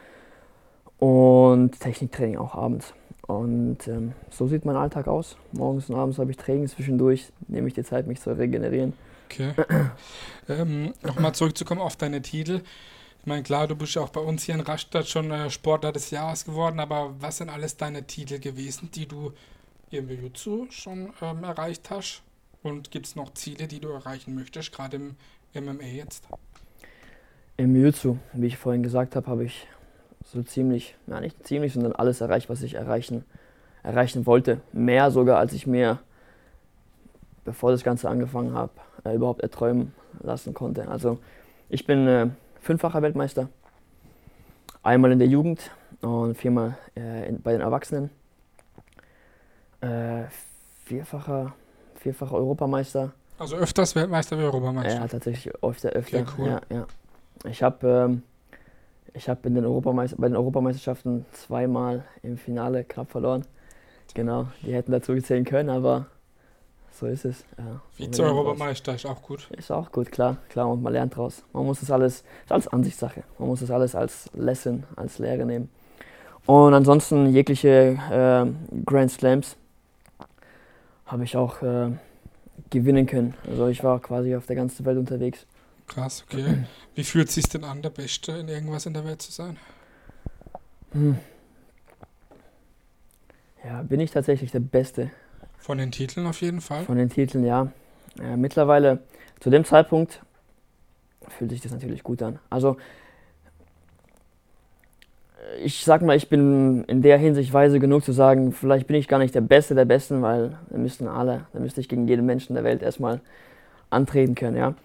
Und 1.00 1.79
Techniktraining 1.79 2.38
auch 2.38 2.55
abends. 2.55 2.93
Und 3.27 3.88
ähm, 3.89 4.13
so 4.31 4.48
sieht 4.48 4.63
mein 4.63 4.77
Alltag 4.77 5.07
aus. 5.07 5.36
Morgens 5.51 5.89
und 5.89 5.96
abends 5.96 6.17
habe 6.17 6.31
ich 6.31 6.38
Training 6.38 6.67
zwischendurch, 6.67 7.27
nehme 7.48 7.67
ich 7.67 7.74
die 7.74 7.84
Zeit, 7.84 8.07
mich 8.07 8.22
zu 8.22 8.31
regenerieren. 8.31 8.93
Okay. 9.25 9.53
ähm, 10.50 10.93
Nochmal 11.03 11.36
zurückzukommen 11.36 11.81
auf 11.81 11.98
deine 11.98 12.22
Titel. 12.22 12.62
Ich 13.19 13.25
meine, 13.25 13.43
klar, 13.43 13.67
du 13.67 13.75
bist 13.75 13.96
ja 13.96 14.01
auch 14.01 14.10
bei 14.10 14.22
uns 14.22 14.43
hier 14.43 14.55
in 14.55 14.62
Rastatt 14.62 15.10
schon 15.10 15.29
äh, 15.31 15.50
Sportler 15.50 15.91
des 15.91 16.12
Jahres 16.12 16.46
geworden, 16.46 16.79
aber 16.79 17.13
was 17.19 17.38
sind 17.38 17.50
alles 17.50 17.75
deine 17.75 18.07
Titel 18.07 18.39
gewesen, 18.39 18.89
die 18.96 19.05
du 19.05 19.34
im 19.91 20.07
Jiu-Jitsu 20.07 20.67
schon 20.69 21.12
ähm, 21.22 21.43
erreicht 21.43 21.89
hast? 21.89 22.24
Und 22.63 22.89
gibt 22.91 23.05
es 23.05 23.17
noch 23.17 23.34
Ziele, 23.34 23.67
die 23.67 23.81
du 23.81 23.89
erreichen 23.89 24.34
möchtest, 24.36 24.72
gerade 24.72 24.96
im 24.96 25.15
MMA 25.53 25.84
jetzt? 25.84 26.24
Im 27.57 27.75
Jiu-Jitsu, 27.75 28.17
wie 28.31 28.48
ich 28.48 28.57
vorhin 28.57 28.84
gesagt 28.84 29.17
habe, 29.17 29.27
habe 29.27 29.43
ich 29.43 29.67
so 30.24 30.41
ziemlich, 30.43 30.95
ja 31.07 31.19
nicht 31.19 31.45
ziemlich, 31.45 31.74
sondern 31.74 31.93
alles 31.93 32.21
erreicht, 32.21 32.50
was 32.50 32.62
ich 32.62 32.75
erreichen, 32.75 33.24
erreichen 33.83 34.25
wollte. 34.25 34.62
Mehr 34.74 35.12
sogar, 35.12 35.39
als 35.39 35.53
ich 35.53 35.67
mir, 35.67 36.00
bevor 37.45 37.71
das 37.71 37.83
Ganze 37.83 38.09
angefangen 38.09 38.53
habe, 38.53 38.71
äh, 39.03 39.15
überhaupt 39.15 39.41
erträumen 39.41 39.93
lassen 40.19 40.53
konnte. 40.53 40.88
Also 40.88 41.19
ich 41.69 41.86
bin 41.86 42.07
äh, 42.07 42.27
fünffacher 42.62 43.01
Weltmeister, 43.01 43.50
einmal 44.83 45.12
in 45.12 45.19
der 45.19 45.27
Jugend 45.27 45.71
und 46.01 46.38
viermal 46.38 46.77
äh, 46.95 47.29
in, 47.29 47.41
bei 47.41 47.53
den 47.53 47.62
Erwachsenen. 47.62 48.09
Äh, 49.81 50.24
vierfacher, 50.86 51.53
vierfacher 51.95 52.36
Europameister. 52.36 53.13
Also 53.39 53.55
öfters 53.55 53.95
Weltmeister 53.95 54.38
wie 54.38 54.43
Europameister? 54.43 55.01
Ja, 55.01 55.07
tatsächlich 55.07 55.53
öfter, 55.63 55.89
öfter. 55.89 56.19
Okay, 56.19 56.31
cool. 56.38 56.47
Ja, 56.47 56.62
ja. 56.69 56.88
Ich 57.45 57.62
habe 57.62 57.88
ähm, 57.88 58.24
ich 59.14 59.30
hab 59.30 59.46
in 59.46 59.56
den 59.56 59.66
Europameister, 59.66 60.18
bei 60.18 60.28
den 60.28 60.36
Europameisterschaften 60.36 61.26
zweimal 61.32 62.04
im 62.24 62.38
Finale 62.38 62.84
knapp 62.84 63.12
verloren. 63.12 63.46
Genau, 64.14 64.48
die 64.64 64.74
hätten 64.74 64.92
dazu 64.92 65.14
gezählen 65.14 65.44
können, 65.44 65.70
aber 65.70 66.08
so 66.92 67.06
ist 67.06 67.26
es. 67.26 67.46
Ja. 67.58 67.82
Vize-Europameister 67.94 68.96
ist 68.96 69.06
auch 69.06 69.22
gut. 69.22 69.50
Ist 69.56 69.72
auch 69.72 69.92
gut, 69.92 70.12
klar, 70.12 70.38
klar, 70.50 70.70
und 70.70 70.82
man 70.82 70.94
lernt 70.94 71.16
draus. 71.16 71.44
Man 71.54 71.66
muss 71.66 71.80
das 71.80 71.92
alles, 71.92 72.24
ist 72.44 72.52
alles 72.52 72.68
Ansichtssache. 72.68 73.24
Man 73.38 73.50
muss 73.50 73.60
das 73.60 73.72
alles 73.72 73.94
als 73.94 74.30
Lesson, 74.34 74.84
als 74.96 75.20
Lehre 75.20 75.46
nehmen. 75.46 75.70
Und 76.48 76.74
ansonsten 76.74 77.28
jegliche 77.28 78.00
äh, 78.10 78.46
Grand 78.86 79.12
Slams 79.12 79.58
habe 81.06 81.24
ich 81.24 81.36
auch 81.38 81.62
äh, 81.62 81.92
gewinnen 82.70 83.06
können. 83.06 83.34
Also 83.48 83.68
ich 83.68 83.84
war 83.84 84.00
quasi 84.00 84.36
auf 84.36 84.46
der 84.46 84.56
ganzen 84.56 84.86
Welt 84.86 84.98
unterwegs. 84.98 85.46
Krass, 85.88 86.25
okay. 86.27 86.65
Wie 86.96 87.03
fühlt 87.03 87.29
es 87.29 87.36
sich 87.36 87.46
denn 87.46 87.63
an, 87.63 87.82
der 87.82 87.89
Beste 87.89 88.34
in 88.34 88.48
irgendwas 88.48 88.86
in 88.86 88.94
der 88.94 89.06
Welt 89.06 89.22
zu 89.22 89.32
sein? 89.32 89.58
Hm. 90.91 91.17
Ja, 93.63 93.82
bin 93.82 94.00
ich 94.00 94.12
tatsächlich 94.12 94.51
der 94.51 94.60
Beste. 94.60 95.12
Von 95.58 95.77
den 95.77 95.91
Titeln 95.91 96.27
auf 96.27 96.41
jeden 96.41 96.62
Fall? 96.62 96.84
Von 96.84 96.98
den 96.98 97.10
Titeln, 97.10 97.44
ja. 97.44 97.72
ja 98.22 98.38
mittlerweile, 98.38 99.00
zu 99.39 99.50
dem 99.50 99.65
Zeitpunkt, 99.65 100.22
fühlt 101.27 101.51
sich 101.51 101.62
das 101.62 101.72
natürlich 101.72 102.03
gut 102.03 102.22
an. 102.22 102.39
Also, 102.50 102.77
ich 105.63 105.84
sag 105.84 106.01
mal, 106.01 106.15
ich 106.15 106.29
bin 106.29 106.84
in 106.86 107.01
der 107.01 107.17
Hinsicht 107.17 107.53
weise 107.53 107.79
genug 107.79 108.03
zu 108.03 108.12
sagen, 108.12 108.51
vielleicht 108.51 108.88
bin 108.88 108.96
ich 108.96 109.08
gar 109.08 109.20
nicht 109.20 109.36
der 109.36 109.41
Beste 109.41 109.75
der 109.75 109.86
Besten, 109.86 110.22
weil 110.22 110.58
da 110.70 110.77
müssten 110.77 111.08
alle, 111.08 111.48
da 111.53 111.60
müsste 111.60 111.82
ich 111.82 111.89
gegen 111.89 112.08
jeden 112.08 112.25
Menschen 112.25 112.53
der 112.53 112.63
Welt 112.63 112.82
erstmal 112.82 113.22
antreten 113.89 114.36
können, 114.36 114.58
ja. 114.58 114.75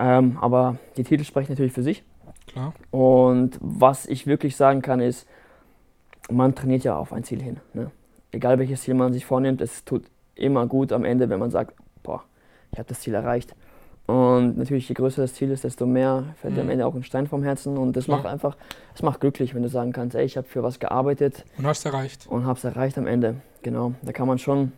Ähm, 0.00 0.38
aber 0.40 0.76
die 0.96 1.04
Titel 1.04 1.24
sprechen 1.24 1.52
natürlich 1.52 1.72
für 1.72 1.82
sich. 1.82 2.02
Klar. 2.46 2.72
Und 2.90 3.58
was 3.60 4.06
ich 4.06 4.26
wirklich 4.26 4.56
sagen 4.56 4.80
kann, 4.82 5.00
ist, 5.00 5.28
man 6.30 6.54
trainiert 6.54 6.84
ja 6.84 6.96
auf 6.96 7.12
ein 7.12 7.22
Ziel 7.22 7.42
hin. 7.42 7.58
Ne? 7.74 7.90
Egal 8.32 8.58
welches 8.58 8.82
Ziel 8.82 8.94
man 8.94 9.12
sich 9.12 9.26
vornimmt, 9.26 9.60
es 9.60 9.84
tut 9.84 10.04
immer 10.34 10.66
gut 10.66 10.92
am 10.92 11.04
Ende, 11.04 11.28
wenn 11.28 11.38
man 11.38 11.50
sagt, 11.50 11.74
boah, 12.02 12.24
ich 12.72 12.78
habe 12.78 12.88
das 12.88 13.00
Ziel 13.00 13.14
erreicht. 13.14 13.54
Und 14.06 14.58
natürlich, 14.58 14.88
je 14.88 14.94
größer 14.94 15.22
das 15.22 15.34
Ziel 15.34 15.50
ist, 15.50 15.62
desto 15.62 15.86
mehr 15.86 16.34
fällt 16.40 16.56
dir 16.56 16.62
am 16.62 16.66
mhm. 16.66 16.72
Ende 16.72 16.86
auch 16.86 16.94
ein 16.94 17.04
Stein 17.04 17.26
vom 17.28 17.44
Herzen. 17.44 17.76
Und 17.76 17.94
das 17.94 18.06
ja. 18.06 18.16
macht 18.16 18.26
einfach, 18.26 18.56
es 18.94 19.02
macht 19.02 19.20
glücklich, 19.20 19.54
wenn 19.54 19.62
du 19.62 19.68
sagen 19.68 19.92
kannst, 19.92 20.16
ey, 20.16 20.24
ich 20.24 20.36
habe 20.36 20.48
für 20.48 20.62
was 20.62 20.80
gearbeitet. 20.80 21.44
Und 21.58 21.66
hast 21.66 21.84
erreicht. 21.84 22.26
Und 22.26 22.46
habe 22.46 22.58
es 22.58 22.64
erreicht 22.64 22.98
am 22.98 23.06
Ende. 23.06 23.36
Genau. 23.62 23.92
Da 24.02 24.12
kann 24.12 24.26
man 24.26 24.38
schon 24.38 24.72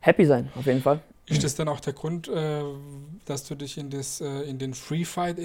happy 0.00 0.26
sein, 0.26 0.50
auf 0.56 0.66
jeden 0.66 0.82
Fall. 0.82 1.00
Ist 1.30 1.44
das 1.44 1.54
dann 1.54 1.68
auch 1.68 1.80
der 1.80 1.92
Grund, 1.92 2.28
äh, 2.28 2.62
dass 3.24 3.46
du 3.46 3.54
dich 3.54 3.78
in, 3.78 3.90
das, 3.90 4.20
äh, 4.20 4.42
in 4.42 4.58
den 4.58 4.74
Free 4.74 5.04
Fight 5.04 5.38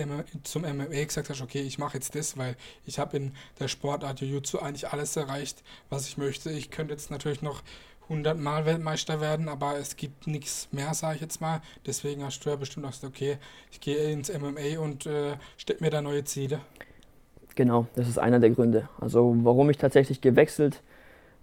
zum 0.44 0.63
MMA 0.63 1.04
gesagt 1.04 1.30
hast, 1.30 1.42
okay, 1.42 1.62
ich 1.62 1.77
mache 1.77 1.96
jetzt 1.96 2.15
das, 2.15 2.38
weil 2.38 2.56
ich 2.86 2.98
habe 2.98 3.18
in 3.18 3.32
der 3.60 3.68
Sportart 3.68 4.20
Jiu-Jitsu 4.20 4.60
eigentlich 4.60 4.89
alles 4.89 5.15
erreicht, 5.15 5.63
was 5.89 6.08
ich 6.08 6.18
möchte. 6.18 6.50
Ich 6.50 6.72
könnte 6.72 6.94
jetzt 6.94 7.12
natürlich 7.12 7.42
noch 7.42 7.62
100 8.10 8.38
Mal 8.38 8.65
Weltmeister 8.65 9.22
werden, 9.22 9.50
aber 9.50 9.77
es 9.77 9.96
gibt 9.96 10.27
nichts 10.27 10.68
mehr, 10.72 10.94
sage 10.94 11.15
ich 11.15 11.22
jetzt 11.22 11.42
mal. 11.42 11.62
Deswegen 11.86 12.24
hast 12.24 12.39
du 12.39 12.50
ja 12.50 12.56
bestimmt 12.56 12.86
auch 12.86 12.92
gesagt, 12.92 13.13
okay, 13.15 13.38
ich 13.72 13.80
gehe 13.80 14.12
ins 14.12 14.32
MMA 14.32 14.80
und 14.80 15.06
äh, 15.06 15.38
stecke 15.58 15.84
mir 15.84 15.89
da 15.89 16.01
neue 16.01 16.24
Ziele. 16.24 16.62
Genau, 17.56 17.88
das 17.96 18.08
ist 18.08 18.20
einer 18.20 18.39
der 18.39 18.50
Gründe. 18.50 18.89
Also 19.00 19.36
warum 19.39 19.70
ich 19.70 19.77
tatsächlich 19.77 20.22
gewechselt 20.22 20.82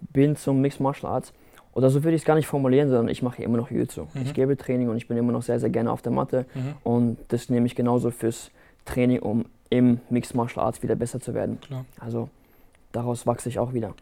bin 0.00 0.36
zum 0.36 0.60
Mixed 0.60 0.80
Martial 0.80 1.12
Arts. 1.12 1.32
Oder 1.72 1.90
so 1.90 2.04
würde 2.04 2.14
ich 2.14 2.22
es 2.22 2.26
gar 2.26 2.34
nicht 2.34 2.46
formulieren, 2.46 2.90
sondern 2.90 3.08
ich 3.08 3.22
mache 3.22 3.42
immer 3.42 3.56
noch 3.56 3.70
Jiu-Jitsu. 3.70 4.02
Mhm. 4.12 4.22
Ich 4.22 4.34
gebe 4.34 4.56
Training 4.56 4.88
und 4.88 4.96
ich 4.96 5.08
bin 5.08 5.16
immer 5.16 5.32
noch 5.32 5.42
sehr, 5.42 5.58
sehr 5.58 5.70
gerne 5.70 5.90
auf 5.90 6.02
der 6.02 6.12
Matte. 6.12 6.46
Mhm. 6.54 6.74
Und 6.84 7.18
das 7.28 7.48
nehme 7.48 7.66
ich 7.66 7.74
genauso 7.74 8.10
fürs 8.10 8.50
Training, 8.84 9.20
um 9.20 9.46
im 9.70 10.00
Mixed 10.10 10.34
Martial 10.34 10.66
Arts 10.66 10.82
wieder 10.82 10.96
besser 10.96 11.20
zu 11.20 11.32
werden. 11.32 11.60
Klar. 11.60 11.86
Also 11.98 12.28
daraus 12.92 13.26
wachse 13.26 13.48
ich 13.48 13.58
auch 13.58 13.72
wieder. 13.72 13.94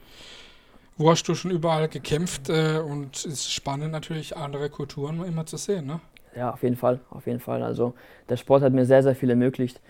Wo 0.97 1.11
hast 1.11 1.23
du 1.29 1.35
schon 1.35 1.51
überall 1.51 1.89
gekämpft 1.89 2.49
äh, 2.51 2.79
und 2.79 3.17
es 3.17 3.25
ist 3.25 3.53
spannend 3.53 3.93
natürlich, 3.93 4.37
andere 4.37 4.69
Kulturen 4.69 5.25
immer 5.25 5.47
zu 5.47 5.57
sehen, 5.57 5.87
ne? 5.87 6.01
Ja, 6.37 6.53
auf 6.53 6.63
jeden 6.63 6.77
Fall, 6.77 7.01
auf 7.11 7.27
jeden 7.27 7.41
Fall. 7.41 7.63
Also 7.63 7.95
der 8.29 8.37
Sport 8.37 8.63
hat 8.63 8.73
mir 8.73 8.85
sehr, 8.85 9.03
sehr 9.03 9.15
viel 9.15 9.31
ermöglicht. 9.31 9.81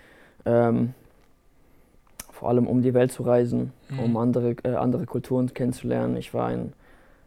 Ähm, 0.45 0.93
vor 2.31 2.49
allem 2.49 2.65
um 2.65 2.81
die 2.81 2.93
Welt 2.93 3.11
zu 3.11 3.23
reisen, 3.23 3.73
mhm. 3.89 3.99
um 3.99 4.17
andere, 4.17 4.55
äh, 4.63 4.75
andere 4.75 5.05
Kulturen 5.05 5.53
kennenzulernen. 5.53 6.17
Ich 6.17 6.33
war, 6.33 6.51
in, 6.51 6.73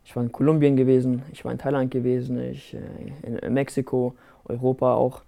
ich 0.04 0.14
war 0.14 0.22
in 0.22 0.32
Kolumbien 0.32 0.76
gewesen, 0.76 1.22
ich 1.32 1.44
war 1.44 1.52
in 1.52 1.58
Thailand 1.58 1.90
gewesen, 1.90 2.38
ich 2.40 2.74
äh, 2.74 2.78
in, 3.22 3.38
in 3.38 3.54
Mexiko, 3.54 4.14
Europa 4.44 4.94
auch 4.94 5.22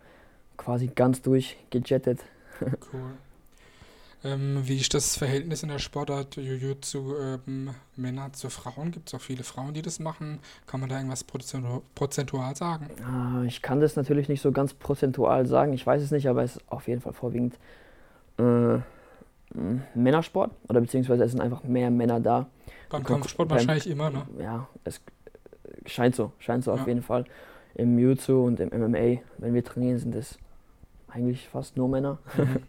quasi 0.57 0.89
ganz 0.89 1.23
durchgejettet. 1.23 2.21
Cool. 2.91 3.11
Ähm, 4.25 4.63
wie 4.65 4.79
ist 4.79 4.95
das 4.95 5.17
Verhältnis 5.17 5.63
in 5.63 5.69
der 5.69 5.79
Sportart 5.79 6.37
Jiu-Jitsu 6.37 7.15
ähm, 7.47 7.71
Männer 7.97 8.33
zu 8.33 8.49
Frauen? 8.49 8.91
Gibt 8.91 9.09
es 9.09 9.15
auch 9.15 9.21
viele 9.21 9.45
Frauen, 9.45 9.75
die 9.75 9.83
das 9.83 10.01
machen? 10.01 10.41
Kann 10.67 10.81
man 10.81 10.89
da 10.89 10.97
irgendwas 10.97 11.23
prozentual 11.23 12.57
sagen? 12.57 12.89
Ah, 13.05 13.45
ich 13.47 13.63
kann 13.63 13.81
das 13.81 13.95
natürlich 13.95 14.29
nicht 14.29 14.41
so 14.41 14.53
ganz 14.53 14.75
prozentual 14.75 15.47
sagen. 15.47 15.75
Ich 15.75 15.87
weiß 15.87 16.03
es 16.03 16.11
nicht, 16.11 16.29
aber 16.29 16.43
es 16.43 16.57
ist 16.57 16.65
auf 16.69 16.89
jeden 16.89 17.03
Fall 17.03 17.13
vorwiegend 17.13 17.59
äh, 18.39 18.79
Männersport 19.95 20.51
oder 20.69 20.81
beziehungsweise 20.81 21.23
es 21.25 21.33
sind 21.33 21.41
einfach 21.41 21.63
mehr 21.63 21.91
Männer 21.91 22.19
da. 22.19 22.47
Beim 22.89 23.05
Kampfsport 23.05 23.49
beim, 23.49 23.59
wahrscheinlich 23.59 23.89
immer, 23.89 24.11
ne? 24.11 24.27
Ja, 24.39 24.69
es 24.85 25.01
scheint 25.87 26.15
so, 26.15 26.33
scheint 26.39 26.65
so 26.65 26.75
ja. 26.75 26.81
auf 26.81 26.87
jeden 26.87 27.03
Fall. 27.03 27.25
Im 27.75 27.99
Jiu-Jitsu 27.99 28.45
und 28.45 28.61
im 28.61 28.69
MMA, 28.69 29.21
wenn 29.39 29.55
wir 29.55 29.65
trainieren, 29.65 29.99
sind 29.99 30.15
es 30.15 30.39
eigentlich 31.09 31.49
fast 31.49 31.77
nur 31.77 31.89
Männer. 31.89 32.19
Mhm. 32.37 32.63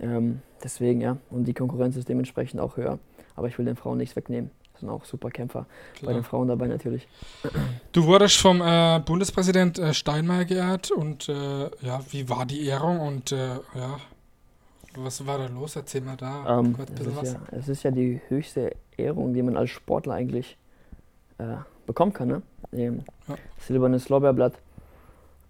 Ähm, 0.00 0.42
deswegen, 0.62 1.00
ja. 1.00 1.18
Und 1.30 1.44
die 1.44 1.54
Konkurrenz 1.54 1.94
ist 1.94 2.08
dementsprechend 2.08 2.60
auch 2.60 2.76
höher. 2.76 2.98
Aber 3.36 3.46
ich 3.46 3.56
will 3.58 3.64
den 3.64 3.76
Frauen 3.76 3.98
nichts 3.98 4.16
wegnehmen. 4.16 4.50
Das 4.72 4.80
sind 4.80 4.90
auch 4.90 5.04
super 5.04 5.30
Kämpfer 5.30 5.66
Klar. 5.94 6.08
bei 6.08 6.12
den 6.14 6.24
Frauen 6.24 6.48
dabei 6.48 6.66
natürlich. 6.66 7.06
Du 7.92 8.04
wurdest 8.04 8.36
vom 8.36 8.60
äh, 8.60 9.00
Bundespräsident 9.04 9.78
äh, 9.78 9.92
Steinmeier 9.92 10.44
geehrt 10.44 10.90
und 10.90 11.28
äh, 11.28 11.70
ja, 11.80 12.00
wie 12.10 12.28
war 12.28 12.46
die 12.46 12.66
Ehrung 12.66 13.00
und 13.00 13.32
äh, 13.32 13.54
ja, 13.74 13.98
was 14.94 15.26
war 15.26 15.38
da 15.38 15.46
los? 15.46 15.74
Erzähl 15.74 16.02
mal 16.02 16.16
da 16.16 16.58
ähm, 16.60 16.74
kurz 16.74 16.90
ein 16.90 17.16
was. 17.16 17.32
Ja, 17.32 17.40
es 17.52 17.68
ist 17.68 17.82
ja 17.82 17.90
die 17.90 18.20
höchste 18.28 18.76
Ehrung, 18.98 19.34
die 19.34 19.42
man 19.42 19.56
als 19.56 19.70
Sportler 19.70 20.14
eigentlich 20.14 20.56
äh, 21.38 21.56
bekommen 21.86 22.12
kann, 22.12 22.28
ne? 22.28 22.42
Dem 22.72 23.04
ja. 23.28 23.36
silbernes 23.58 24.08
Lorbeerblatt. 24.08 24.54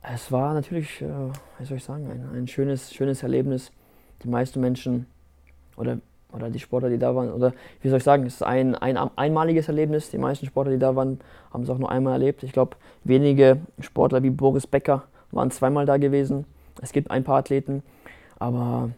Es 0.03 0.31
war 0.31 0.55
natürlich, 0.55 1.03
äh, 1.03 1.07
wie 1.59 1.65
soll 1.65 1.79
ich 1.79 1.85
sagen, 1.85 2.11
ein, 2.11 2.39
ein 2.39 2.49
schönes, 2.49 2.93
schönes 2.95 3.23
Erlebnis 3.23 3.73
die 4.23 4.29
meisten 4.29 4.61
Menschen 4.61 5.07
oder, 5.77 5.99
oder 6.33 6.51
die 6.51 6.59
Sportler, 6.59 6.91
die 6.91 6.99
da 6.99 7.15
waren, 7.15 7.33
oder 7.33 7.53
wie 7.83 7.89
soll 7.89 7.99
ich 7.99 8.05
sagen, 8.05 8.27
es 8.27 8.35
ist 8.35 8.43
ein, 8.43 8.75
ein 8.75 8.97
einmaliges 8.97 9.69
Erlebnis. 9.69 10.11
Die 10.11 10.19
meisten 10.19 10.47
Sportler, 10.47 10.73
die 10.73 10.79
da 10.79 10.97
waren, 10.97 11.21
haben 11.53 11.63
es 11.63 11.71
auch 11.71 11.79
nur 11.79 11.91
einmal 11.91 12.15
erlebt. 12.15 12.43
Ich 12.43 12.53
glaube, 12.53 12.77
wenige 13.05 13.59
Sportler 13.81 14.23
wie 14.23 14.31
Boris 14.31 14.67
Becker 14.67 15.05
waren 15.31 15.51
zweimal 15.51 15.87
da 15.87 15.97
gewesen. 15.97 16.47
Es 16.81 16.93
gibt 16.93 17.11
ein 17.11 17.25
paar 17.25 17.39
Athleten, 17.39 17.83
aber 18.39 18.91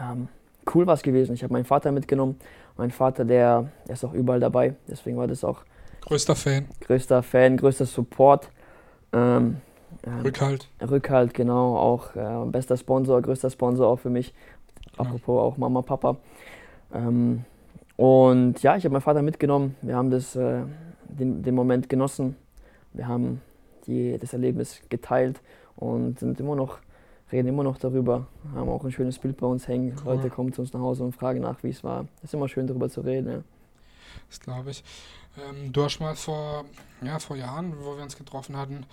ähm, 0.00 0.28
cool 0.74 0.86
war 0.86 0.94
es 0.94 1.02
gewesen. 1.02 1.34
Ich 1.34 1.42
habe 1.42 1.52
meinen 1.52 1.64
Vater 1.64 1.92
mitgenommen. 1.92 2.38
Mein 2.76 2.90
Vater, 2.90 3.24
der, 3.24 3.70
der 3.86 3.94
ist 3.94 4.04
auch 4.04 4.12
überall 4.12 4.40
dabei, 4.40 4.74
deswegen 4.88 5.16
war 5.16 5.26
das 5.26 5.44
auch. 5.44 5.62
Größter 6.02 6.36
Fan. 6.36 6.66
Größter 6.80 7.22
Fan, 7.22 7.56
größter 7.56 7.86
Support. 7.86 8.48
Ähm, 9.12 9.56
ähm, 10.04 10.20
Rückhalt. 10.20 10.68
Rückhalt, 10.80 11.34
genau. 11.34 11.76
Auch 11.76 12.14
äh, 12.14 12.46
bester 12.46 12.76
Sponsor, 12.76 13.20
größter 13.22 13.50
Sponsor 13.50 13.88
auch 13.88 13.98
für 13.98 14.10
mich. 14.10 14.34
Genau. 14.92 15.08
Apropos 15.08 15.42
auch 15.42 15.56
Mama, 15.56 15.82
Papa. 15.82 16.16
Ähm, 16.94 17.44
und 17.96 18.62
ja, 18.62 18.76
ich 18.76 18.84
habe 18.84 18.92
meinen 18.92 19.02
Vater 19.02 19.22
mitgenommen. 19.22 19.74
Wir 19.82 19.96
haben 19.96 20.10
das, 20.10 20.36
äh, 20.36 20.62
den, 21.08 21.42
den 21.42 21.54
Moment 21.54 21.88
genossen. 21.88 22.36
Wir 22.92 23.08
haben 23.08 23.40
die, 23.86 24.18
das 24.18 24.32
Erlebnis 24.32 24.80
geteilt 24.88 25.40
und 25.76 26.18
sind 26.18 26.38
immer 26.40 26.56
noch, 26.56 26.78
reden 27.32 27.48
immer 27.48 27.64
noch 27.64 27.78
darüber. 27.78 28.26
Haben 28.54 28.68
auch 28.68 28.84
ein 28.84 28.92
schönes 28.92 29.18
Bild 29.18 29.36
bei 29.36 29.46
uns 29.46 29.68
hängen. 29.68 29.96
Cool. 30.04 30.14
Leute 30.14 30.30
kommen 30.30 30.52
zu 30.52 30.62
uns 30.62 30.72
nach 30.72 30.80
Hause 30.80 31.04
und 31.04 31.12
fragen 31.12 31.40
nach, 31.40 31.62
wie 31.62 31.70
es 31.70 31.82
war. 31.82 32.06
Es 32.18 32.24
ist 32.24 32.34
immer 32.34 32.48
schön 32.48 32.66
darüber 32.66 32.88
zu 32.88 33.00
reden. 33.00 33.30
Ja. 33.30 33.42
Das 34.28 34.40
glaube 34.40 34.70
ich. 34.70 34.84
Ähm, 35.38 35.72
du 35.72 35.84
hast 35.84 36.00
mal 36.00 36.14
vor, 36.14 36.64
ja, 37.02 37.18
vor 37.18 37.36
Jahren, 37.36 37.74
wo 37.80 37.96
wir 37.96 38.02
uns 38.02 38.16
getroffen 38.16 38.56
hatten, 38.56 38.86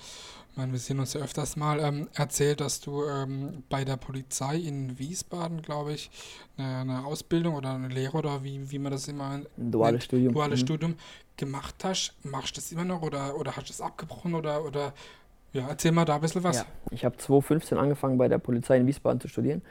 ich 0.54 0.58
meine, 0.58 0.72
wir 0.72 0.80
sehen 0.80 1.00
uns 1.00 1.14
ja 1.14 1.22
öfters 1.22 1.56
mal, 1.56 1.80
ähm, 1.80 2.08
erzählt, 2.14 2.62
dass 2.62 2.80
du 2.80 3.04
ähm, 3.06 3.64
bei 3.70 3.84
der 3.84 3.98
Polizei 3.98 4.58
in 4.58 5.00
Wiesbaden, 5.00 5.64
glaube 5.64 5.94
ich, 5.94 6.12
eine, 6.58 6.78
eine, 6.78 7.06
Ausbildung 7.08 7.56
oder 7.56 7.74
eine 7.74 7.88
Lehre 7.88 8.16
oder 8.16 8.44
wie, 8.44 8.70
wie 8.70 8.78
man 8.78 8.92
das 8.92 9.08
immer 9.08 9.32
ein 9.32 9.48
duales 9.58 9.94
nennt, 9.94 10.04
Studium, 10.04 10.34
duales 10.36 10.60
mhm. 10.60 10.66
Studium 10.66 10.96
gemacht 11.38 11.84
hast. 11.84 12.14
Machst 12.22 12.56
du 12.56 12.62
das 12.62 12.72
immer 12.72 12.86
noch 12.86 13.02
oder, 13.02 13.36
oder 13.36 13.56
hast 13.56 13.70
du 13.70 13.74
es 13.74 13.82
abgebrochen 13.82 14.36
oder, 14.36 14.64
oder 14.64 14.94
ja, 15.54 15.68
erzähl 15.70 15.92
mal 15.92 16.06
da 16.06 16.16
ein 16.16 16.22
bisschen 16.22 16.44
was. 16.44 16.58
Ja, 16.58 16.66
ich 16.92 17.06
habe 17.06 17.16
2015 17.18 17.78
angefangen 17.78 18.18
bei 18.18 18.28
der 18.28 18.40
Polizei 18.40 18.78
in 18.78 18.88
Wiesbaden 18.88 19.22
zu 19.22 19.28
studieren. 19.28 19.62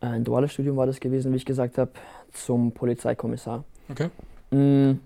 Äh, 0.00 0.06
ein 0.06 0.24
duales 0.24 0.52
Studium 0.52 0.76
war 0.76 0.86
das 0.86 0.98
gewesen, 0.98 1.32
wie 1.32 1.36
ich 1.36 1.44
gesagt 1.44 1.78
habe, 1.78 1.90
zum 2.32 2.72
Polizeikommissar. 2.72 3.64
Okay. 3.90 4.08
Mhm. 4.50 5.00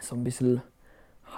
So 0.00 0.16
ein 0.16 0.24
bisschen 0.24 0.62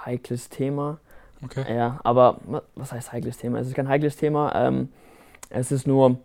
heikles 0.05 0.49
Thema. 0.49 0.99
Okay. 1.43 1.75
Ja, 1.75 1.99
aber 2.03 2.39
was 2.75 2.91
heißt 2.91 3.11
heikles 3.11 3.37
Thema? 3.37 3.59
Es 3.59 3.67
ist 3.67 3.75
kein 3.75 3.87
heikles 3.87 4.17
Thema. 4.17 4.53
Ähm, 4.55 4.89
es 5.49 5.71
ist 5.71 5.85
nur, 5.85 6.17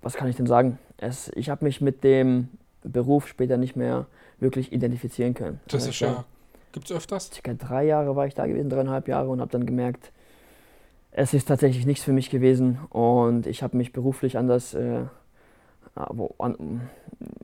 was 0.00 0.14
kann 0.14 0.28
ich 0.28 0.36
denn 0.36 0.46
sagen? 0.46 0.78
Es, 0.96 1.30
ich 1.34 1.50
habe 1.50 1.64
mich 1.64 1.80
mit 1.80 2.04
dem 2.04 2.48
Beruf 2.84 3.28
später 3.28 3.56
nicht 3.56 3.76
mehr 3.76 4.06
wirklich 4.38 4.72
identifizieren 4.72 5.34
können. 5.34 5.60
Das 5.68 5.86
ist 5.86 6.00
ja, 6.00 6.24
gibt 6.72 6.90
es 6.90 6.96
öfters? 6.96 7.30
Circa 7.32 7.54
drei 7.54 7.84
Jahre 7.84 8.16
war 8.16 8.26
ich 8.26 8.34
da 8.34 8.46
gewesen, 8.46 8.70
dreieinhalb 8.70 9.08
Jahre 9.08 9.28
und 9.28 9.40
habe 9.40 9.50
dann 9.50 9.66
gemerkt, 9.66 10.10
es 11.12 11.34
ist 11.34 11.46
tatsächlich 11.46 11.86
nichts 11.86 12.04
für 12.04 12.12
mich 12.12 12.30
gewesen 12.30 12.78
und 12.88 13.46
ich 13.46 13.62
habe 13.62 13.76
mich 13.76 13.92
beruflich 13.92 14.38
anders 14.38 14.74
äh, 14.74 15.04
an, 15.94 16.80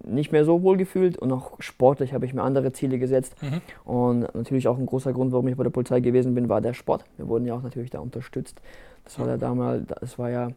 nicht 0.04 0.32
mehr 0.32 0.44
so 0.46 0.62
wohl 0.62 0.78
gefühlt 0.78 1.18
und 1.18 1.30
auch 1.32 1.52
sportlich 1.60 2.14
habe 2.14 2.24
ich 2.24 2.32
mir 2.32 2.42
andere 2.42 2.72
Ziele 2.72 2.98
gesetzt. 2.98 3.34
Mhm. 3.42 3.60
Und 3.84 4.34
natürlich 4.34 4.68
auch 4.68 4.78
ein 4.78 4.86
großer 4.86 5.12
Grund, 5.12 5.32
warum 5.32 5.48
ich 5.48 5.56
bei 5.56 5.64
der 5.64 5.70
Polizei 5.70 6.00
gewesen 6.00 6.34
bin, 6.34 6.48
war 6.48 6.62
der 6.62 6.72
Sport. 6.72 7.04
Wir 7.18 7.28
wurden 7.28 7.44
ja 7.44 7.54
auch 7.54 7.62
natürlich 7.62 7.90
da 7.90 7.98
unterstützt. 7.98 8.60
Das 9.04 9.18
war 9.18 9.28
ja 9.28 9.36
damals, 9.36 9.86
das 9.86 10.18
war 10.18 10.30
ja, 10.30 10.50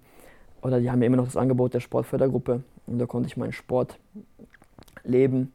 oder 0.61 0.79
die 0.79 0.89
haben 0.89 1.01
ja 1.01 1.07
immer 1.07 1.17
noch 1.17 1.25
das 1.25 1.37
Angebot 1.37 1.73
der 1.73 1.81
Sportfördergruppe 1.81 2.63
und 2.87 2.99
da 2.99 3.05
konnte 3.05 3.27
ich 3.27 3.35
meinen 3.35 3.53
Sport 3.53 3.97
leben 5.03 5.51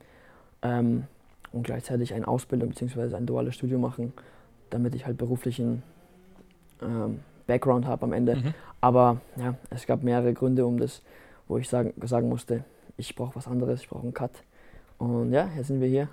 ähm, 0.63 1.05
und 1.53 1.63
gleichzeitig 1.63 2.13
eine 2.13 2.29
Ausbildung 2.29 2.69
bzw. 2.69 3.15
ein 3.15 3.25
duales 3.25 3.55
Studium 3.55 3.81
machen, 3.81 4.13
damit 4.69 4.95
ich 4.95 5.07
halt 5.07 5.17
beruflichen 5.17 5.83
ähm, 6.83 7.21
Background 7.47 7.87
habe 7.87 8.05
am 8.05 8.13
Ende. 8.13 8.37
Mhm. 8.37 8.55
Aber 8.81 9.21
ja, 9.37 9.55
es 9.71 9.87
gab 9.87 10.03
mehrere 10.03 10.33
Gründe, 10.33 10.67
um 10.67 10.79
das, 10.79 11.03
wo 11.49 11.59
ich 11.59 11.69
sagen, 11.69 11.93
sagen 12.07 12.29
musste, 12.29 12.65
ich 12.97 13.15
brauche 13.15 13.37
was 13.37 13.47
anderes, 13.47 13.81
ich 13.81 13.89
brauche 13.89 14.03
einen 14.03 14.15
Cut. 14.15 14.33
Und 14.99 15.33
ja, 15.33 15.49
jetzt 15.57 15.69
sind 15.69 15.81
wir 15.81 15.89
hier. 15.89 16.09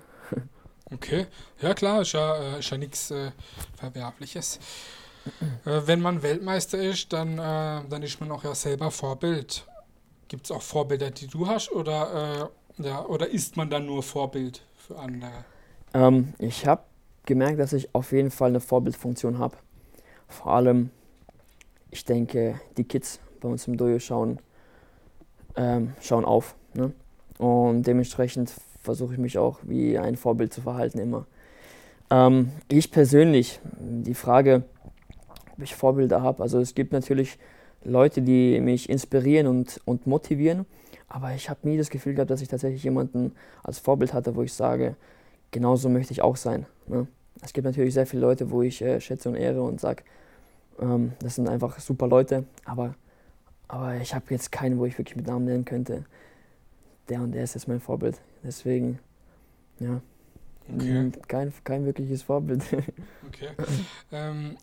Okay, 0.92 1.26
ja 1.62 1.72
klar, 1.72 2.02
ist 2.02 2.12
ja, 2.12 2.36
äh, 2.36 2.58
ist 2.58 2.70
ja 2.70 2.76
nichts 2.76 3.10
äh, 3.10 3.30
Verwerfliches. 3.76 4.60
äh, 5.64 5.80
wenn 5.86 6.00
man 6.00 6.22
Weltmeister 6.22 6.78
ist, 6.78 7.12
dann, 7.12 7.38
äh, 7.38 7.88
dann 7.88 8.02
ist 8.02 8.20
man 8.20 8.30
auch 8.30 8.44
ja 8.44 8.54
selber 8.54 8.90
Vorbild. 8.90 9.66
Gibt 10.28 10.44
es 10.44 10.50
auch 10.50 10.62
Vorbilder, 10.62 11.10
die 11.10 11.26
du 11.26 11.46
hast, 11.46 11.72
oder, 11.72 12.50
äh, 12.78 12.82
ja, 12.82 13.04
oder 13.06 13.28
ist 13.28 13.56
man 13.56 13.70
dann 13.70 13.86
nur 13.86 14.02
Vorbild 14.02 14.62
für 14.76 14.98
andere? 14.98 15.44
Ähm, 15.94 16.34
ich 16.38 16.66
habe 16.66 16.82
gemerkt, 17.24 17.58
dass 17.58 17.72
ich 17.72 17.94
auf 17.94 18.12
jeden 18.12 18.30
Fall 18.30 18.50
eine 18.50 18.60
Vorbildfunktion 18.60 19.38
habe. 19.38 19.56
Vor 20.28 20.52
allem 20.52 20.90
ich 21.94 22.04
denke, 22.04 22.60
die 22.76 22.84
Kids 22.84 23.20
bei 23.40 23.48
uns 23.48 23.68
im 23.68 23.76
Dojo 23.76 24.00
schauen, 24.00 24.40
ähm, 25.56 25.92
schauen 26.00 26.24
auf. 26.24 26.56
Ne? 26.74 26.92
Und 27.38 27.86
dementsprechend 27.86 28.52
versuche 28.80 29.14
ich 29.14 29.18
mich 29.18 29.38
auch 29.38 29.60
wie 29.62 29.96
ein 29.96 30.16
Vorbild 30.16 30.52
zu 30.52 30.60
verhalten 30.60 30.98
immer. 30.98 31.26
Ähm, 32.10 32.50
ich 32.68 32.90
persönlich, 32.90 33.60
die 33.78 34.14
Frage, 34.14 34.64
ob 35.52 35.62
ich 35.62 35.76
Vorbilder 35.76 36.20
habe, 36.20 36.42
also 36.42 36.58
es 36.58 36.74
gibt 36.74 36.92
natürlich 36.92 37.38
Leute, 37.84 38.22
die 38.22 38.60
mich 38.60 38.88
inspirieren 38.90 39.46
und, 39.46 39.80
und 39.84 40.06
motivieren, 40.06 40.66
aber 41.08 41.32
ich 41.34 41.48
habe 41.48 41.60
nie 41.68 41.78
das 41.78 41.90
Gefühl 41.90 42.14
gehabt, 42.14 42.30
dass 42.30 42.42
ich 42.42 42.48
tatsächlich 42.48 42.82
jemanden 42.82 43.32
als 43.62 43.78
Vorbild 43.78 44.14
hatte, 44.14 44.34
wo 44.34 44.42
ich 44.42 44.52
sage, 44.52 44.96
genauso 45.52 45.88
möchte 45.88 46.12
ich 46.12 46.22
auch 46.22 46.36
sein. 46.36 46.66
Ne? 46.88 47.06
Es 47.40 47.52
gibt 47.52 47.66
natürlich 47.66 47.94
sehr 47.94 48.06
viele 48.06 48.22
Leute, 48.22 48.50
wo 48.50 48.62
ich 48.62 48.82
äh, 48.82 49.00
schätze 49.00 49.28
und 49.28 49.36
ehre 49.36 49.62
und 49.62 49.80
sage, 49.80 50.02
ähm, 50.80 51.12
das 51.20 51.36
sind 51.36 51.48
einfach 51.48 51.78
super 51.78 52.06
Leute, 52.06 52.44
aber, 52.64 52.94
aber 53.68 53.96
ich 53.96 54.14
habe 54.14 54.26
jetzt 54.30 54.52
keinen, 54.52 54.78
wo 54.78 54.86
ich 54.86 54.98
wirklich 54.98 55.16
mit 55.16 55.26
Namen 55.26 55.44
nennen 55.44 55.64
könnte. 55.64 56.04
Der 57.08 57.20
und 57.20 57.32
der 57.32 57.44
ist 57.44 57.54
jetzt 57.54 57.68
mein 57.68 57.80
Vorbild. 57.80 58.20
Deswegen, 58.42 58.98
ja. 59.78 60.00
Okay. 60.72 61.12
Kein, 61.28 61.52
kein 61.62 61.84
wirkliches 61.84 62.22
Vorbild. 62.22 62.62
okay. 63.26 63.50
ähm, 64.10 64.56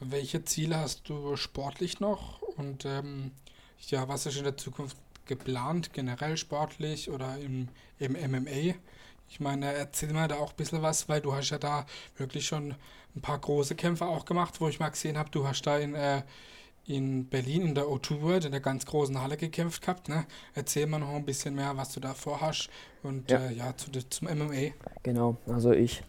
welche 0.00 0.44
Ziele 0.44 0.76
hast 0.76 1.08
du 1.08 1.36
sportlich 1.36 2.00
noch? 2.00 2.42
Und 2.42 2.84
ähm, 2.84 3.30
ja, 3.88 4.08
was 4.08 4.26
ist 4.26 4.36
in 4.36 4.44
der 4.44 4.56
Zukunft 4.56 4.98
geplant, 5.24 5.92
generell 5.92 6.36
sportlich 6.36 7.10
oder 7.10 7.38
im, 7.38 7.68
im 7.98 8.12
MMA? 8.12 8.74
Ich 9.28 9.40
meine, 9.40 9.72
erzähl 9.72 10.12
mal 10.12 10.28
da 10.28 10.36
auch 10.36 10.50
ein 10.50 10.56
bisschen 10.56 10.82
was, 10.82 11.08
weil 11.08 11.20
du 11.20 11.34
hast 11.34 11.50
ja 11.50 11.58
da 11.58 11.86
wirklich 12.16 12.46
schon 12.46 12.74
ein 13.14 13.20
paar 13.20 13.38
große 13.38 13.74
Kämpfe 13.74 14.06
auch 14.06 14.24
gemacht, 14.24 14.60
wo 14.60 14.68
ich 14.68 14.78
mal 14.78 14.90
gesehen 14.90 15.18
habe, 15.18 15.30
du 15.30 15.46
hast 15.46 15.62
da 15.62 15.78
in, 15.78 15.94
äh, 15.94 16.22
in 16.86 17.26
Berlin 17.26 17.62
in 17.62 17.74
der 17.74 17.84
O2 17.84 18.22
World, 18.22 18.44
in 18.44 18.52
der 18.52 18.60
ganz 18.60 18.86
großen 18.86 19.20
Halle 19.20 19.36
gekämpft 19.36 19.82
gehabt. 19.82 20.08
Ne? 20.08 20.26
Erzähl 20.54 20.86
mal 20.86 20.98
noch 20.98 21.14
ein 21.14 21.24
bisschen 21.24 21.54
mehr, 21.54 21.76
was 21.76 21.92
du 21.92 22.00
da 22.00 22.14
vorhast 22.14 22.68
und 23.02 23.30
ja, 23.30 23.38
äh, 23.38 23.54
ja 23.54 23.76
zu, 23.76 23.90
zum 23.90 24.28
MMA. 24.28 24.72
Genau, 25.02 25.36
also 25.46 25.72
ich, 25.72 26.02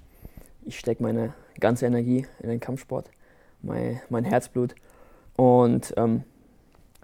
ich 0.65 0.77
stecke 0.77 1.01
meine 1.01 1.33
ganze 1.59 1.85
Energie 1.85 2.27
in 2.39 2.49
den 2.49 2.59
Kampfsport, 2.59 3.09
mein, 3.61 4.01
mein 4.09 4.25
Herzblut 4.25 4.75
und 5.35 5.93
ähm, 5.97 6.23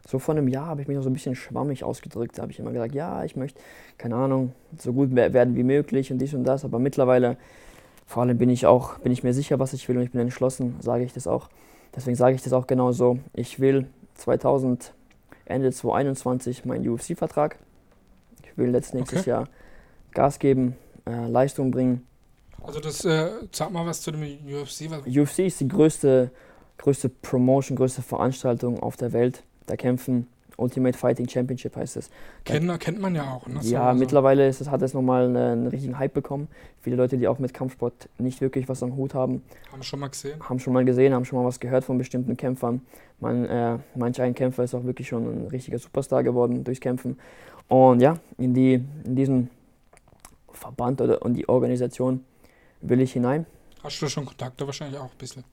so 0.08 0.20
vor 0.20 0.36
einem 0.36 0.48
Jahr 0.48 0.68
habe 0.68 0.82
ich 0.82 0.88
mich 0.88 0.96
noch 0.96 1.04
so 1.04 1.10
ein 1.10 1.14
bisschen 1.14 1.36
schwammig 1.36 1.84
ausgedrückt. 1.84 2.38
Da 2.38 2.42
habe 2.42 2.52
ich 2.52 2.60
immer 2.60 2.72
gesagt, 2.72 2.94
ja, 2.94 3.24
ich 3.24 3.36
möchte, 3.36 3.60
keine 3.98 4.16
Ahnung, 4.16 4.54
so 4.78 4.92
gut 4.92 5.16
werden 5.16 5.56
wie 5.56 5.64
möglich 5.64 6.12
und 6.12 6.20
dies 6.20 6.34
und 6.34 6.44
das. 6.44 6.66
Aber 6.66 6.78
mittlerweile, 6.78 7.38
vor 8.06 8.24
allem 8.24 8.38
bin 8.38 8.50
ich 8.50 8.66
auch, 8.66 9.00
bin 9.00 9.14
ich 9.14 9.24
mir 9.24 9.34
sicher, 9.34 9.60
was 9.60 9.72
ich 9.74 9.88
will 9.88 9.98
und 9.98 10.04
ich 10.04 10.12
bin 10.12 10.20
entschlossen, 10.20 10.76
sage 10.82 11.06
ich 11.06 11.14
das 11.14 11.26
auch. 11.26 11.50
Deswegen 11.96 12.16
sage 12.16 12.36
ich 12.36 12.42
das 12.42 12.52
auch 12.54 12.68
genau 12.68 12.92
so. 12.92 13.20
Ich 13.34 13.60
will 13.60 13.88
2000, 14.16 14.94
Ende 15.46 15.72
2021 15.72 16.66
meinen 16.66 16.88
UFC-Vertrag. 16.88 17.58
Ich 18.44 18.58
will 18.58 18.74
jetzt 18.74 18.94
nächstes 18.94 19.22
okay. 19.22 19.30
Jahr 19.30 19.48
Gas 20.12 20.40
geben, 20.40 20.76
äh, 21.06 21.28
Leistung 21.28 21.72
bringen. 21.72 22.06
Also 22.62 22.80
das, 22.80 23.04
äh, 23.06 23.30
sag 23.52 23.72
mal 23.72 23.86
was 23.86 24.02
zu 24.02 24.12
dem 24.12 24.22
UFC. 24.22 24.90
Was 24.90 25.08
UFC 25.08 25.40
ist 25.40 25.60
die 25.60 25.68
größte, 25.68 26.32
größte 26.78 27.10
Promotion, 27.10 27.76
größte 27.78 28.02
Veranstaltung 28.02 28.80
auf 28.80 28.96
der 28.96 29.12
Welt 29.12 29.44
da 29.66 29.76
kämpfen. 29.76 30.28
Ultimate 30.58 30.98
Fighting 30.98 31.28
Championship 31.28 31.76
heißt 31.76 31.98
es. 31.98 32.10
Kennt, 32.44 32.80
kennt 32.80 33.00
man 33.00 33.16
ja 33.16 33.34
auch. 33.34 33.48
Ne? 33.48 33.60
Ja, 33.64 33.92
so, 33.92 34.00
mittlerweile 34.00 34.48
ist 34.48 34.62
es, 34.62 34.70
hat 34.70 34.82
es 34.82 34.94
nochmal 34.94 35.26
einen, 35.26 35.36
einen, 35.36 35.68
richtigen 35.68 35.98
Hype 35.98 36.14
bekommen. 36.14 36.48
Viele 36.82 36.96
Leute, 36.96 37.18
die 37.18 37.28
auch 37.28 37.40
mit 37.40 37.54
Kampfsport 37.54 38.10
nicht 38.18 38.42
wirklich 38.42 38.70
was 38.70 38.84
am 38.84 38.96
Hut 38.96 39.14
haben. 39.14 39.44
Haben 39.72 39.84
schon 39.84 40.00
mal 40.00 40.10
gesehen? 40.10 40.40
Haben 40.48 40.60
schon 40.60 40.74
mal 40.74 40.86
gesehen, 40.86 41.14
haben 41.14 41.26
schon 41.26 41.40
mal 41.40 41.46
was 41.46 41.60
gehört 41.60 41.84
von 41.84 41.98
bestimmten 41.98 42.38
Kämpfern. 42.38 42.82
Man, 43.20 43.46
äh, 43.46 43.78
manch 43.96 44.22
ein 44.22 44.36
Kämpfer 44.36 44.64
ist 44.64 44.76
auch 44.76 44.84
wirklich 44.84 45.08
schon 45.08 45.26
ein 45.26 45.48
richtiger 45.48 45.80
Superstar 45.80 46.24
geworden 46.24 46.64
durchs 46.64 46.82
Kämpfen. 46.82 47.20
Und 47.68 48.02
ja, 48.02 48.18
in, 48.38 48.54
die, 48.54 48.74
in 49.06 49.16
diesen 49.16 49.50
Verband 50.52 51.02
oder 51.02 51.26
in 51.26 51.34
die 51.34 51.48
Organisation 51.50 52.24
will 52.82 53.02
ich 53.02 53.14
hinein. 53.14 53.46
Hast 53.84 54.02
du 54.02 54.08
schon 54.08 54.26
Kontakte 54.26 54.66
wahrscheinlich 54.66 55.00
auch 55.00 55.12
ein 55.12 55.18
bisschen? 55.18 55.44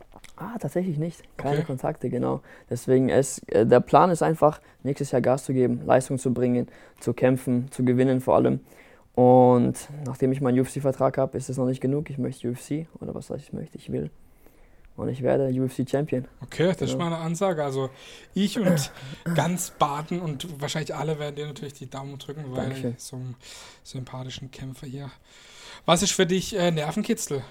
Ah, 0.40 0.56
tatsächlich 0.58 0.96
nicht. 0.96 1.22
Keine 1.36 1.58
okay. 1.58 1.66
Kontakte, 1.66 2.08
genau. 2.08 2.40
Deswegen, 2.70 3.10
es, 3.10 3.40
äh, 3.48 3.66
der 3.66 3.80
Plan 3.80 4.08
ist 4.08 4.22
einfach, 4.22 4.60
nächstes 4.82 5.10
Jahr 5.10 5.20
Gas 5.20 5.44
zu 5.44 5.52
geben, 5.52 5.82
Leistung 5.84 6.18
zu 6.18 6.32
bringen, 6.32 6.68
zu 6.98 7.12
kämpfen, 7.12 7.70
zu 7.70 7.84
gewinnen 7.84 8.22
vor 8.22 8.36
allem. 8.36 8.60
Und 9.14 9.74
nachdem 10.06 10.32
ich 10.32 10.40
meinen 10.40 10.58
UFC-Vertrag 10.58 11.18
habe, 11.18 11.36
ist 11.36 11.50
es 11.50 11.58
noch 11.58 11.66
nicht 11.66 11.82
genug. 11.82 12.08
Ich 12.08 12.16
möchte 12.16 12.48
UFC 12.48 12.86
oder 13.00 13.14
was 13.14 13.28
ich 13.28 13.52
möchte, 13.52 13.76
ich 13.76 13.92
will. 13.92 14.10
Und 14.96 15.10
ich 15.10 15.20
werde 15.20 15.48
UFC-Champion. 15.48 16.26
Okay, 16.40 16.68
das 16.68 16.78
genau. 16.78 16.90
ist 16.90 16.98
mal 16.98 17.06
eine 17.08 17.18
Ansage. 17.18 17.62
Also 17.62 17.90
ich 18.32 18.58
und 18.58 18.92
ganz 19.34 19.72
Baden 19.72 20.20
und 20.20 20.58
wahrscheinlich 20.58 20.94
alle 20.94 21.18
werden 21.18 21.36
dir 21.36 21.46
natürlich 21.46 21.74
die 21.74 21.90
Daumen 21.90 22.18
drücken, 22.18 22.44
weil 22.48 22.68
Dankeschön. 22.68 22.94
so 22.96 23.16
einen 23.16 23.36
sympathischen 23.82 24.50
Kämpfer 24.50 24.86
hier. 24.86 25.10
Was 25.84 26.02
ist 26.02 26.12
für 26.12 26.24
dich 26.24 26.56
äh, 26.56 26.70
Nervenkitzel? 26.70 27.42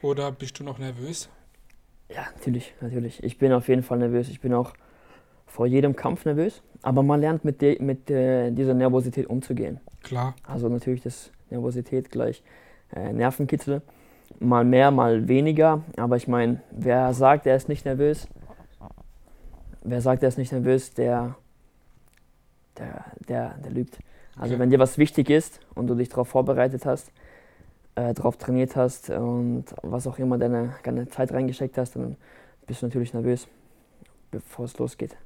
Oder 0.00 0.30
bist 0.30 0.60
du 0.60 0.64
noch 0.64 0.78
nervös? 0.78 1.28
Ja, 2.14 2.26
natürlich, 2.34 2.74
natürlich. 2.80 3.22
Ich 3.22 3.38
bin 3.38 3.52
auf 3.52 3.68
jeden 3.68 3.82
Fall 3.82 3.98
nervös. 3.98 4.28
Ich 4.28 4.40
bin 4.40 4.52
auch 4.52 4.72
vor 5.46 5.66
jedem 5.66 5.94
Kampf 5.96 6.24
nervös. 6.24 6.62
Aber 6.82 7.02
man 7.02 7.20
lernt 7.20 7.44
mit, 7.44 7.60
de, 7.60 7.80
mit 7.82 8.10
äh, 8.10 8.50
dieser 8.50 8.74
Nervosität 8.74 9.28
umzugehen. 9.28 9.80
Klar. 10.02 10.34
Also 10.46 10.68
natürlich 10.68 11.02
das 11.02 11.30
Nervosität 11.50 12.10
gleich 12.10 12.42
äh, 12.94 13.12
Nervenkitzel. 13.12 13.82
Mal 14.38 14.64
mehr, 14.64 14.90
mal 14.90 15.28
weniger. 15.28 15.82
Aber 15.96 16.16
ich 16.16 16.28
meine, 16.28 16.62
wer 16.70 17.12
sagt, 17.14 17.46
er 17.46 17.56
ist 17.56 17.68
nicht 17.68 17.84
nervös, 17.84 18.28
wer 19.82 20.00
sagt, 20.00 20.22
er 20.22 20.28
ist 20.28 20.38
nicht 20.38 20.52
nervös, 20.52 20.94
der, 20.94 21.36
der, 22.78 23.04
der, 23.28 23.54
der 23.58 23.70
lügt. 23.70 23.98
Also 24.36 24.54
okay. 24.54 24.62
wenn 24.62 24.70
dir 24.70 24.78
was 24.78 24.98
wichtig 24.98 25.28
ist 25.30 25.60
und 25.74 25.88
du 25.88 25.94
dich 25.94 26.08
darauf 26.08 26.28
vorbereitet 26.28 26.86
hast, 26.86 27.12
äh, 28.00 28.14
drauf 28.14 28.36
trainiert 28.36 28.76
hast 28.76 29.10
und 29.10 29.64
was 29.82 30.06
auch 30.06 30.18
immer 30.18 30.38
deine, 30.38 30.74
deine 30.82 31.08
Zeit 31.08 31.32
reingesteckt 31.32 31.76
hast, 31.76 31.96
dann 31.96 32.16
bist 32.66 32.82
du 32.82 32.86
natürlich 32.86 33.12
nervös, 33.12 33.46
bevor 34.30 34.64
es 34.64 34.78
losgeht. 34.78 35.16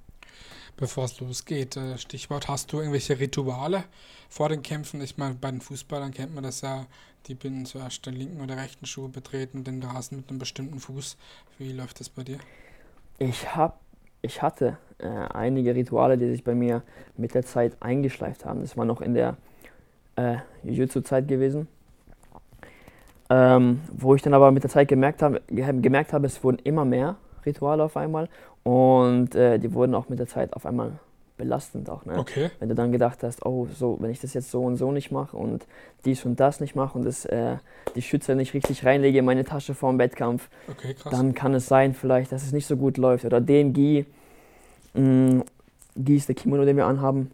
Bevor 0.77 1.05
es 1.05 1.21
losgeht, 1.21 1.77
äh, 1.77 1.97
Stichwort, 1.99 2.49
hast 2.49 2.73
du 2.73 2.79
irgendwelche 2.79 3.21
Rituale 3.21 3.85
vor 4.29 4.49
den 4.49 4.63
Kämpfen? 4.63 5.01
Ich 5.03 5.17
meine, 5.17 5.35
bei 5.35 5.51
den 5.51 5.61
Fußballern 5.61 6.13
kennt 6.13 6.35
man 6.35 6.43
das 6.43 6.63
ja, 6.63 6.87
die 7.27 7.35
binden 7.35 7.65
zuerst 7.65 8.05
den 8.07 8.15
linken 8.15 8.41
oder 8.41 8.57
rechten 8.57 8.87
Schuh, 8.87 9.09
betreten 9.09 9.63
den 9.63 9.83
Rasen 9.83 10.19
mit 10.19 10.31
einem 10.31 10.41
bestimmten 10.41 10.81
Fuß. 10.81 11.17
Wie 11.59 11.73
läuft 11.73 12.01
das 12.01 12.09
bei 12.09 12.25
dir? 12.25 12.39
Ich 13.19 13.55
habe 13.55 13.75
ich 14.25 14.41
hatte 14.41 14.79
äh, 14.99 15.07
einige 15.07 15.75
Rituale, 15.75 16.17
die 16.17 16.31
sich 16.31 16.43
bei 16.43 16.55
mir 16.55 16.83
mit 17.19 17.35
der 17.35 17.45
Zeit 17.45 17.77
eingeschleift 17.81 18.47
haben. 18.47 18.63
Das 18.63 18.75
war 18.75 18.87
noch 18.87 19.03
in 19.03 19.13
der 19.13 19.37
äh, 20.17 20.39
Jiu-Jitsu-Zeit 20.63 21.29
gewesen. 21.29 21.69
Ähm, 23.31 23.81
wo 23.91 24.15
ich 24.15 24.23
dann 24.23 24.35
aber 24.35 24.51
mit 24.51 24.65
der 24.65 24.71
Zeit 24.71 24.89
gemerkt 24.89 25.23
habe, 25.23 25.41
gemerkt 25.49 26.13
habe, 26.13 26.27
es 26.27 26.45
wurden 26.45 26.59
immer 26.59 26.85
mehr 26.85 27.17
Rituale 27.47 27.83
auf 27.83 27.97
einmal 27.97 28.29
und 28.63 29.35
äh, 29.35 29.59
die 29.59 29.73
wurden 29.73 29.95
auch 29.95 30.09
mit 30.09 30.19
der 30.19 30.27
Zeit 30.27 30.53
auf 30.53 30.67
einmal 30.67 30.93
belastend 31.37 31.91
auch. 31.91 32.05
Ne? 32.05 32.19
Okay. 32.19 32.51
Wenn 32.61 32.69
du 32.69 32.75
dann 32.75 32.93
gedacht 32.93 33.23
hast, 33.23 33.45
oh, 33.45 33.67
so, 33.75 33.97
wenn 34.01 34.11
ich 34.11 34.21
das 34.21 34.35
jetzt 34.35 34.51
so 34.51 34.63
und 34.63 34.77
so 34.77 34.93
nicht 34.93 35.11
mache 35.11 35.37
und 35.37 35.67
dies 36.05 36.25
und 36.25 36.39
das 36.39 36.61
nicht 36.61 36.77
mache 36.77 36.97
und 36.97 37.05
das, 37.05 37.25
äh, 37.25 37.57
die 37.97 38.03
Schütze 38.03 38.35
nicht 38.35 38.55
richtig 38.55 38.85
reinlege 38.85 39.19
in 39.19 39.25
meine 39.25 39.45
Tasche 39.45 39.75
vor 39.75 39.91
dem 39.91 39.99
Wettkampf, 39.99 40.49
Okay, 40.71 40.95
dann 41.11 41.35
kann 41.35 41.55
es 41.55 41.67
sein 41.67 41.95
vielleicht, 41.95 42.31
dass 42.31 42.45
es 42.45 42.53
nicht 42.53 42.67
so 42.67 42.77
gut 42.77 42.99
läuft. 42.99 43.25
Oder 43.25 43.41
den 43.41 43.73
Gi, 43.73 44.07
mh, 44.95 45.45
Gi 45.97 46.17
ist 46.17 46.29
der 46.29 46.37
Kimono, 46.37 46.65
den 46.65 46.77
wir 46.77 46.87
anhaben, 46.87 47.31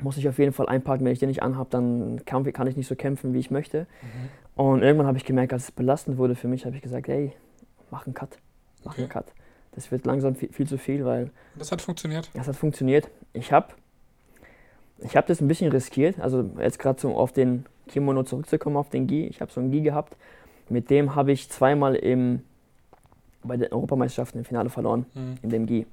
muss 0.00 0.16
ich 0.16 0.28
auf 0.28 0.38
jeden 0.38 0.52
Fall 0.52 0.68
einpacken. 0.68 1.04
Wenn 1.04 1.12
ich 1.12 1.18
den 1.18 1.28
nicht 1.28 1.42
anhabe, 1.42 1.70
dann 1.70 2.22
kann, 2.24 2.44
kann 2.52 2.66
ich 2.66 2.76
nicht 2.76 2.86
so 2.86 2.94
kämpfen, 2.94 3.32
wie 3.34 3.38
ich 3.38 3.50
möchte. 3.50 3.80
Mhm. 4.02 4.28
Und 4.56 4.82
irgendwann 4.82 5.06
habe 5.06 5.18
ich 5.18 5.24
gemerkt, 5.24 5.52
als 5.52 5.64
es 5.64 5.72
belastend 5.72 6.16
wurde 6.18 6.34
für 6.36 6.48
mich, 6.48 6.64
habe 6.64 6.76
ich 6.76 6.82
gesagt, 6.82 7.08
hey, 7.08 7.32
mach 7.90 8.06
einen 8.06 8.14
Cut, 8.14 8.38
mach 8.84 8.92
Okay. 8.92 9.02
einen 9.02 9.10
Cut. 9.10 9.26
Das 9.72 9.90
wird 9.90 10.06
langsam 10.06 10.36
viel, 10.36 10.52
viel 10.52 10.68
zu 10.68 10.78
viel, 10.78 11.04
weil 11.04 11.30
Das 11.56 11.72
hat 11.72 11.82
funktioniert. 11.82 12.30
das 12.34 12.46
hat 12.46 12.54
funktioniert. 12.56 13.08
Ich 13.32 13.52
habe 13.52 13.68
ich 15.00 15.16
hab 15.16 15.26
das 15.26 15.40
ein 15.40 15.48
bisschen 15.48 15.70
riskiert. 15.72 16.20
Also 16.20 16.48
jetzt 16.60 16.78
gerade 16.78 17.00
so 17.00 17.16
auf 17.16 17.32
den 17.32 17.66
Kimono 17.88 18.22
zurückzukommen, 18.22 18.76
auf 18.76 18.88
den 18.90 19.06
Gi. 19.08 19.26
Ich 19.26 19.40
habe 19.40 19.50
so 19.50 19.60
einen 19.60 19.72
Gi 19.72 19.80
gehabt. 19.80 20.16
Mit 20.68 20.88
dem 20.90 21.14
habe 21.16 21.32
ich 21.32 21.50
zweimal 21.50 21.96
im, 21.96 22.42
bei 23.42 23.56
den 23.56 23.72
Europameisterschaften 23.72 24.38
im 24.38 24.44
Finale 24.44 24.70
verloren, 24.70 25.04
Mhm. 25.14 25.34
in 25.42 25.50
dem 25.50 25.66
Gi. 25.66 25.86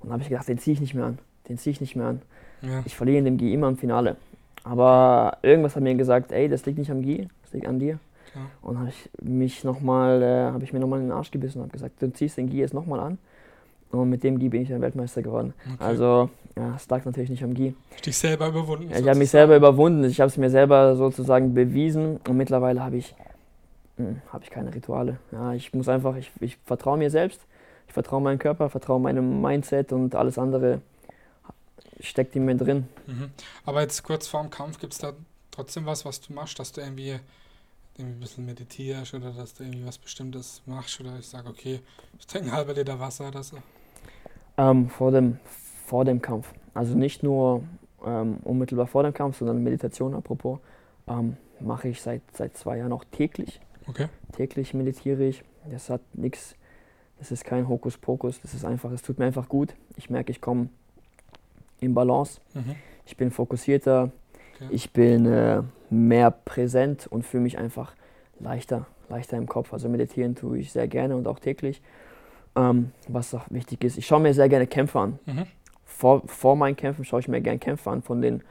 Und 0.00 0.08
da 0.08 0.12
habe 0.12 0.22
ich 0.22 0.28
gedacht, 0.28 0.48
den 0.48 0.58
ziehe 0.58 0.74
ich 0.74 0.80
nicht 0.80 0.94
mehr 0.94 1.04
an. 1.06 1.18
Den 1.48 1.58
ziehe 1.58 1.72
ich 1.72 1.80
nicht 1.80 1.96
mehr 1.96 2.06
an. 2.06 2.22
Ja. 2.62 2.82
Ich 2.86 2.94
verliere 2.96 3.18
in 3.18 3.24
dem 3.24 3.36
Gi 3.36 3.52
immer 3.52 3.66
im 3.68 3.76
Finale. 3.76 4.16
Aber 4.62 5.38
irgendwas 5.42 5.74
hat 5.76 5.82
mir 5.82 5.94
gesagt, 5.96 6.30
ey, 6.32 6.48
das 6.48 6.64
liegt 6.66 6.78
nicht 6.78 6.90
am 6.90 7.02
Gi, 7.02 7.28
das 7.46 7.54
liegt 7.54 7.66
an 7.66 7.78
dir. 7.78 7.98
Klar. 8.32 8.46
Und 8.62 8.78
habe 8.78 8.88
ich 8.88 9.08
mich 9.22 9.64
noch 9.64 9.80
äh, 9.80 10.50
habe 10.50 10.64
ich 10.64 10.72
mir 10.72 10.80
nochmal 10.80 11.00
in 11.00 11.06
den 11.06 11.12
Arsch 11.12 11.30
gebissen 11.30 11.58
und 11.58 11.64
habe 11.64 11.72
gesagt, 11.72 12.02
du 12.02 12.12
ziehst 12.12 12.36
den 12.36 12.50
Gi 12.50 12.58
jetzt 12.58 12.74
nochmal 12.74 13.00
an. 13.00 13.18
Und 13.92 14.10
mit 14.10 14.24
dem 14.24 14.38
Gi 14.38 14.48
bin 14.48 14.62
ich 14.62 14.68
dann 14.68 14.82
Weltmeister 14.82 15.22
geworden. 15.22 15.54
Okay. 15.64 15.84
Also, 15.84 16.28
ja, 16.56 16.74
es 16.74 16.88
lag 16.88 17.04
natürlich 17.04 17.30
nicht 17.30 17.44
am 17.44 17.54
Gi. 17.54 17.74
dich 18.04 18.18
selber 18.18 18.48
überwunden. 18.48 18.90
Ja, 18.90 18.98
ich 18.98 19.08
habe 19.08 19.18
mich 19.18 19.30
selber 19.30 19.56
überwunden, 19.56 20.04
ich 20.04 20.20
habe 20.20 20.28
es 20.28 20.36
mir 20.36 20.50
selber 20.50 20.96
sozusagen 20.96 21.54
bewiesen 21.54 22.18
und 22.28 22.36
mittlerweile 22.36 22.82
habe 22.82 22.96
ich, 22.96 23.14
hm, 23.96 24.20
habe 24.32 24.42
ich 24.42 24.50
keine 24.50 24.74
Rituale. 24.74 25.18
Ja, 25.30 25.52
ich 25.52 25.72
muss 25.72 25.88
einfach, 25.88 26.16
ich, 26.16 26.32
ich 26.40 26.58
vertraue 26.64 26.98
mir 26.98 27.10
selbst, 27.10 27.40
ich 27.86 27.94
vertraue 27.94 28.20
meinem 28.20 28.40
Körper, 28.40 28.68
vertraue 28.70 28.98
meinem 28.98 29.40
Mindset 29.40 29.92
und 29.92 30.16
alles 30.16 30.36
andere 30.36 30.80
steckt 32.00 32.34
in 32.34 32.44
mir 32.44 32.56
drin. 32.56 32.88
Mhm. 33.06 33.30
Aber 33.64 33.82
jetzt 33.82 34.02
kurz 34.02 34.26
vor 34.26 34.42
dem 34.42 34.50
Kampf 34.50 34.80
gibt 34.80 34.92
es 34.92 34.98
da 34.98 35.12
trotzdem 35.56 35.86
was, 35.86 36.04
was 36.04 36.20
du 36.20 36.32
machst, 36.32 36.58
dass 36.58 36.72
du 36.72 36.80
irgendwie, 36.82 37.18
irgendwie 37.96 38.16
ein 38.16 38.20
bisschen 38.20 38.44
meditierst 38.46 39.14
oder 39.14 39.32
dass 39.32 39.54
du 39.54 39.64
irgendwie 39.64 39.86
was 39.86 39.98
Bestimmtes 39.98 40.62
machst 40.66 41.00
oder 41.00 41.18
ich 41.18 41.26
sage, 41.26 41.48
okay, 41.48 41.80
ich 42.18 42.26
trinke 42.26 42.48
einen 42.48 42.56
halben 42.56 42.74
Liter 42.74 43.00
Wasser 43.00 43.28
oder 43.28 43.42
so. 43.42 43.56
Ähm, 44.58 44.88
vor, 44.88 45.10
dem, 45.10 45.38
vor 45.86 46.04
dem 46.04 46.20
Kampf. 46.22 46.52
Also 46.74 46.94
nicht 46.94 47.22
nur 47.22 47.62
ähm, 48.04 48.36
unmittelbar 48.44 48.86
vor 48.86 49.02
dem 49.02 49.14
Kampf, 49.14 49.38
sondern 49.38 49.62
Meditation 49.62 50.14
apropos, 50.14 50.58
ähm, 51.08 51.36
mache 51.60 51.88
ich 51.88 52.02
seit, 52.02 52.22
seit 52.36 52.56
zwei 52.56 52.78
Jahren 52.78 52.92
auch 52.92 53.04
täglich. 53.10 53.60
Okay. 53.86 54.08
Täglich 54.32 54.74
meditiere 54.74 55.24
ich. 55.24 55.42
Das 55.70 55.88
hat 55.90 56.02
nichts, 56.12 56.54
das 57.18 57.30
ist 57.32 57.44
kein 57.44 57.66
Hokuspokus, 57.68 58.40
das 58.42 58.52
ist 58.54 58.64
einfach, 58.64 58.90
es 58.92 59.02
tut 59.02 59.18
mir 59.18 59.24
einfach 59.24 59.48
gut. 59.48 59.74
Ich 59.96 60.10
merke, 60.10 60.30
ich 60.30 60.40
komme 60.40 60.68
in 61.80 61.94
Balance, 61.94 62.40
Mhm. 62.54 62.76
ich 63.06 63.16
bin 63.16 63.30
fokussierter, 63.30 64.10
Okay. 64.56 64.68
ich 64.70 64.92
bin 64.92 65.26
äh, 65.26 65.62
mehr 65.90 66.30
präsent 66.30 67.06
und 67.06 67.24
fühle 67.24 67.42
mich 67.42 67.58
einfach 67.58 67.92
leichter, 68.40 68.86
leichter 69.08 69.36
im 69.36 69.46
Kopf. 69.46 69.72
Also 69.72 69.88
meditieren 69.88 70.34
tue 70.34 70.58
ich 70.58 70.72
sehr 70.72 70.88
gerne 70.88 71.16
und 71.16 71.26
auch 71.26 71.38
täglich. 71.38 71.82
Ähm, 72.54 72.92
was 73.08 73.34
auch 73.34 73.44
wichtig 73.50 73.84
ist, 73.84 73.98
ich 73.98 74.06
schaue 74.06 74.20
mir 74.20 74.32
sehr 74.32 74.48
gerne 74.48 74.66
Kämpfe 74.66 74.98
an. 74.98 75.18
Mhm. 75.26 75.46
Vor, 75.84 76.22
vor 76.26 76.56
meinen 76.56 76.76
Kämpfen 76.76 77.04
schaue 77.04 77.20
ich 77.20 77.28
mir 77.28 77.40
gerne 77.40 77.58
Kämpfe 77.58 77.90
an 77.90 78.02
von 78.02 78.22
den 78.22 78.42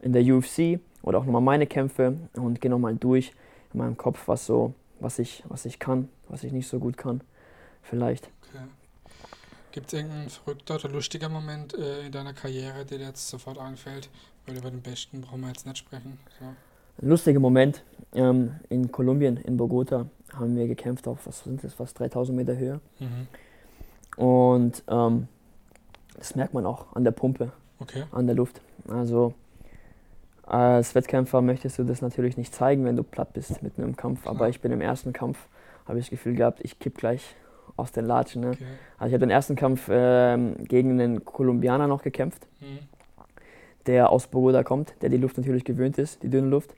in 0.00 0.12
der 0.12 0.22
UFC 0.22 0.80
oder 1.02 1.18
auch 1.18 1.24
nochmal 1.24 1.42
meine 1.42 1.66
Kämpfe 1.66 2.16
und 2.34 2.60
gehe 2.60 2.70
nochmal 2.70 2.96
durch 2.96 3.32
in 3.72 3.78
meinem 3.78 3.96
Kopf, 3.96 4.26
was 4.26 4.46
so, 4.46 4.74
was 5.00 5.18
ich, 5.18 5.44
was 5.48 5.64
ich 5.64 5.78
kann, 5.78 6.08
was 6.28 6.44
ich 6.44 6.52
nicht 6.52 6.68
so 6.68 6.78
gut 6.78 6.96
kann. 6.96 7.22
Vielleicht. 7.82 8.30
okay. 8.50 8.64
Gibt 9.72 9.86
es 9.86 9.94
irgendeinen 9.94 10.28
verrückter 10.28 10.74
oder 10.74 10.90
lustiger 10.90 11.28
Moment 11.28 11.72
äh, 11.74 12.06
in 12.06 12.12
deiner 12.12 12.34
Karriere, 12.34 12.84
der 12.84 12.98
dir 12.98 13.06
jetzt 13.06 13.28
sofort 13.28 13.58
einfällt? 13.58 14.10
Weil 14.46 14.56
über 14.58 14.70
den 14.70 14.82
besten 14.82 15.20
brauchen 15.20 15.40
wir 15.42 15.48
jetzt 15.48 15.66
nicht 15.66 15.78
sprechen. 15.78 16.18
So. 16.38 17.06
Lustiger 17.06 17.40
Moment. 17.40 17.82
Ähm, 18.14 18.56
in 18.68 18.90
Kolumbien, 18.92 19.36
in 19.38 19.56
Bogota, 19.56 20.06
haben 20.34 20.56
wir 20.56 20.66
gekämpft 20.66 21.06
auf, 21.08 21.26
was 21.26 21.44
sind 21.44 21.62
das, 21.64 21.74
fast 21.74 21.98
3000 21.98 22.36
Meter 22.36 22.56
Höhe. 22.56 22.80
Mhm. 22.98 23.26
Und 24.22 24.82
ähm, 24.88 25.28
das 26.16 26.34
merkt 26.34 26.54
man 26.54 26.66
auch 26.66 26.94
an 26.94 27.04
der 27.04 27.12
Pumpe, 27.12 27.52
Okay. 27.78 28.04
an 28.12 28.26
der 28.26 28.36
Luft. 28.36 28.60
Also 28.88 29.34
als 30.44 30.94
Wettkämpfer 30.94 31.40
möchtest 31.40 31.78
du 31.78 31.84
das 31.84 32.02
natürlich 32.02 32.36
nicht 32.36 32.54
zeigen, 32.54 32.84
wenn 32.84 32.96
du 32.96 33.02
platt 33.02 33.32
bist 33.32 33.62
mit 33.62 33.78
einem 33.78 33.96
Kampf. 33.96 34.26
Aber 34.26 34.36
Klar. 34.38 34.48
ich 34.50 34.60
bin 34.60 34.72
im 34.72 34.80
ersten 34.80 35.12
Kampf, 35.12 35.38
habe 35.86 35.98
ich 35.98 36.06
das 36.06 36.10
Gefühl 36.10 36.34
gehabt, 36.34 36.60
ich 36.62 36.78
kipp 36.78 36.98
gleich 36.98 37.34
aus 37.76 37.92
den 37.92 38.04
Latschen. 38.04 38.42
Ne? 38.42 38.50
okay. 38.50 38.64
Also 38.98 39.08
ich 39.08 39.14
habe 39.14 39.20
den 39.26 39.30
ersten 39.30 39.56
Kampf 39.56 39.88
ähm, 39.90 40.56
gegen 40.64 41.00
einen 41.00 41.24
Kolumbianer 41.24 41.86
noch 41.86 42.02
gekämpft, 42.02 42.46
Mhm. 42.60 42.78
Der 43.86 44.10
aus 44.10 44.26
Bogota 44.26 44.62
kommt, 44.62 44.94
der 45.02 45.08
die 45.08 45.16
Luft 45.16 45.36
natürlich 45.36 45.64
gewöhnt 45.64 45.98
ist, 45.98 46.22
die 46.22 46.28
dünne 46.28 46.48
Luft. 46.48 46.74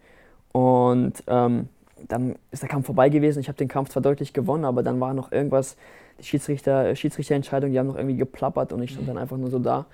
Und 0.52 1.22
ähm, 1.26 1.68
dann 2.08 2.36
ist 2.50 2.62
der 2.62 2.68
Kampf 2.68 2.86
vorbei 2.86 3.08
gewesen. 3.08 3.40
Ich 3.40 3.48
habe 3.48 3.58
den 3.58 3.68
Kampf 3.68 3.90
zwar 3.90 4.02
deutlich 4.02 4.32
gewonnen, 4.32 4.64
aber 4.64 4.82
dann 4.82 5.00
war 5.00 5.14
noch 5.14 5.32
irgendwas, 5.32 5.76
die 6.20 6.24
Schiedsrichter, 6.24 6.94
Schiedsrichterentscheidung, 6.94 7.72
die 7.72 7.78
haben 7.78 7.88
noch 7.88 7.96
irgendwie 7.96 8.16
geplappert 8.16 8.72
und 8.72 8.82
ich 8.82 8.92
stand 8.92 9.08
dann 9.08 9.18
einfach 9.18 9.36
nur 9.36 9.50
so 9.50 9.58
da. 9.58 9.86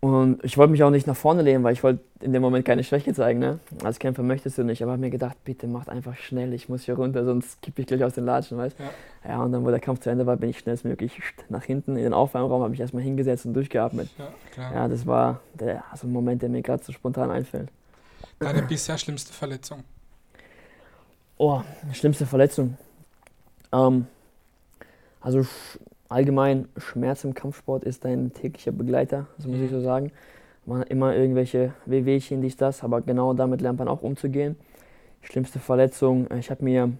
Und 0.00 0.42
ich 0.42 0.56
wollte 0.56 0.70
mich 0.70 0.82
auch 0.82 0.90
nicht 0.90 1.06
nach 1.06 1.16
vorne 1.16 1.42
lehnen, 1.42 1.62
weil 1.62 1.74
ich 1.74 1.82
wollte 1.82 2.00
in 2.20 2.32
dem 2.32 2.40
Moment 2.40 2.64
keine 2.64 2.82
Schwäche 2.82 3.12
zeigen. 3.12 3.38
Ne? 3.38 3.58
Als 3.84 3.98
Kämpfer 3.98 4.22
möchtest 4.22 4.56
du 4.56 4.64
nicht, 4.64 4.82
aber 4.82 4.92
habe 4.92 5.00
mir 5.00 5.10
gedacht, 5.10 5.36
bitte 5.44 5.66
macht 5.66 5.90
einfach 5.90 6.16
schnell, 6.16 6.54
ich 6.54 6.70
muss 6.70 6.84
hier 6.84 6.94
runter, 6.94 7.26
sonst 7.26 7.60
kippe 7.60 7.82
ich 7.82 7.86
gleich 7.86 8.02
aus 8.02 8.14
den 8.14 8.24
Latschen, 8.24 8.56
weißt 8.56 8.78
Ja. 8.78 8.90
Ja, 9.28 9.42
und 9.42 9.52
dann, 9.52 9.62
wo 9.66 9.70
der 9.70 9.80
Kampf 9.80 10.00
zu 10.00 10.08
Ende 10.08 10.24
war, 10.24 10.38
bin 10.38 10.48
ich 10.48 10.58
schnellstmöglich 10.58 11.20
nach 11.50 11.64
hinten 11.64 11.96
in 11.96 12.04
den 12.04 12.14
Aufwärmraum, 12.14 12.62
habe 12.62 12.70
mich 12.70 12.80
erstmal 12.80 13.02
hingesetzt 13.02 13.44
und 13.44 13.52
durchgeatmet. 13.52 14.08
Ja, 14.16 14.28
klar. 14.52 14.74
Ja, 14.74 14.88
das 14.88 15.06
war 15.06 15.40
der, 15.52 15.84
also 15.90 16.06
ein 16.06 16.12
Moment, 16.12 16.40
der 16.40 16.48
mir 16.48 16.62
gerade 16.62 16.82
so 16.82 16.92
spontan 16.92 17.30
einfällt. 17.30 17.68
Deine 18.38 18.62
bisher 18.62 18.96
schlimmste 18.96 19.34
Verletzung. 19.34 19.84
Oh, 21.36 21.60
schlimmste 21.92 22.24
Verletzung. 22.24 22.78
Ähm, 23.70 24.06
also 25.20 25.46
allgemein, 26.10 26.68
Schmerz 26.76 27.24
im 27.24 27.32
Kampfsport 27.34 27.84
ist 27.84 28.04
ein 28.04 28.32
täglicher 28.34 28.72
Begleiter, 28.72 29.26
das 29.38 29.46
muss 29.46 29.56
ich 29.60 29.70
Mhm. 29.70 29.74
so 29.76 29.80
sagen. 29.80 30.12
Man 30.66 30.80
hat 30.80 30.90
immer 30.90 31.16
irgendwelche 31.16 31.72
Wehwehchen, 31.86 32.42
dies, 32.42 32.56
das, 32.56 32.84
aber 32.84 33.00
genau 33.00 33.32
damit 33.32 33.62
lernt 33.62 33.78
man 33.78 33.88
auch 33.88 34.02
umzugehen. 34.02 34.56
Schlimmste 35.22 35.58
Verletzung, 35.58 36.26
ich 36.38 36.50
habe 36.50 36.62
mir 36.64 36.92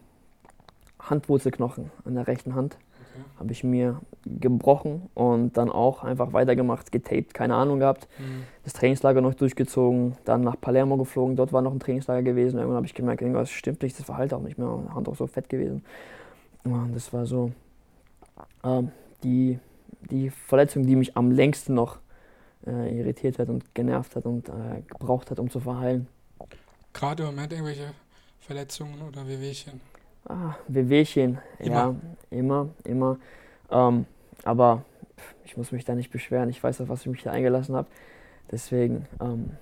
Handwurzelknochen 0.98 1.90
an 2.04 2.14
der 2.14 2.26
rechten 2.26 2.54
Hand, 2.54 2.76
Okay. 3.12 3.24
habe 3.40 3.52
ich 3.52 3.64
mir 3.64 4.00
gebrochen 4.26 5.08
und 5.14 5.56
dann 5.56 5.70
auch 5.70 6.04
einfach 6.04 6.32
weitergemacht, 6.32 6.92
getaped, 6.92 7.34
keine 7.34 7.54
Ahnung 7.54 7.78
gehabt. 7.80 8.08
Mhm. 8.18 8.44
das 8.64 8.74
Trainingslager 8.74 9.20
noch 9.22 9.34
durchgezogen, 9.34 10.16
dann 10.24 10.42
nach 10.42 10.60
Palermo 10.60 10.96
geflogen, 10.98 11.34
dort 11.34 11.52
war 11.52 11.62
noch 11.62 11.72
ein 11.72 11.80
Trainingslager 11.80 12.22
gewesen. 12.22 12.58
Irgendwann 12.58 12.76
habe 12.76 12.86
ich 12.86 12.94
gemerkt, 12.94 13.22
irgendwas 13.22 13.50
stimmt 13.50 13.82
nicht, 13.82 13.98
das 13.98 14.08
war 14.08 14.18
halt 14.18 14.32
auch 14.34 14.42
nicht 14.42 14.58
mehr, 14.58 14.68
Hand 14.94 15.08
auch 15.08 15.16
so 15.16 15.26
fett 15.26 15.48
gewesen. 15.48 15.82
Und 16.64 16.94
das 16.94 17.12
war 17.12 17.24
so 17.26 17.52
ähm, 18.64 18.92
die, 19.22 19.58
die 20.10 20.30
Verletzung, 20.30 20.86
die 20.86 20.96
mich 20.96 21.16
am 21.16 21.30
längsten 21.30 21.74
noch 21.74 21.98
äh, 22.66 22.98
irritiert 22.98 23.38
hat 23.38 23.48
und 23.48 23.74
genervt 23.74 24.16
hat 24.16 24.26
und 24.26 24.48
äh, 24.48 24.82
gebraucht 24.86 25.30
hat, 25.30 25.38
um 25.38 25.50
zu 25.50 25.60
verheilen. 25.60 26.06
Gerade 26.92 27.22
im 27.22 27.30
Moment 27.30 27.52
irgendwelche 27.52 27.92
Verletzungen 28.40 29.00
oder 29.02 29.26
Wehwehchen. 29.26 29.80
Ah, 30.28 30.54
Wehwehchen, 30.68 31.38
ja, 31.60 31.94
immer, 32.30 32.68
immer. 32.84 33.16
Ähm, 33.70 34.06
aber 34.44 34.84
ich 35.44 35.56
muss 35.56 35.72
mich 35.72 35.84
da 35.84 35.94
nicht 35.94 36.10
beschweren, 36.10 36.50
ich 36.50 36.62
weiß, 36.62 36.80
auf 36.80 36.88
was 36.88 37.00
ich 37.00 37.06
mich 37.06 37.22
da 37.22 37.30
eingelassen 37.30 37.74
habe. 37.74 37.88
Deswegen, 38.50 39.06
ähm, 39.20 39.52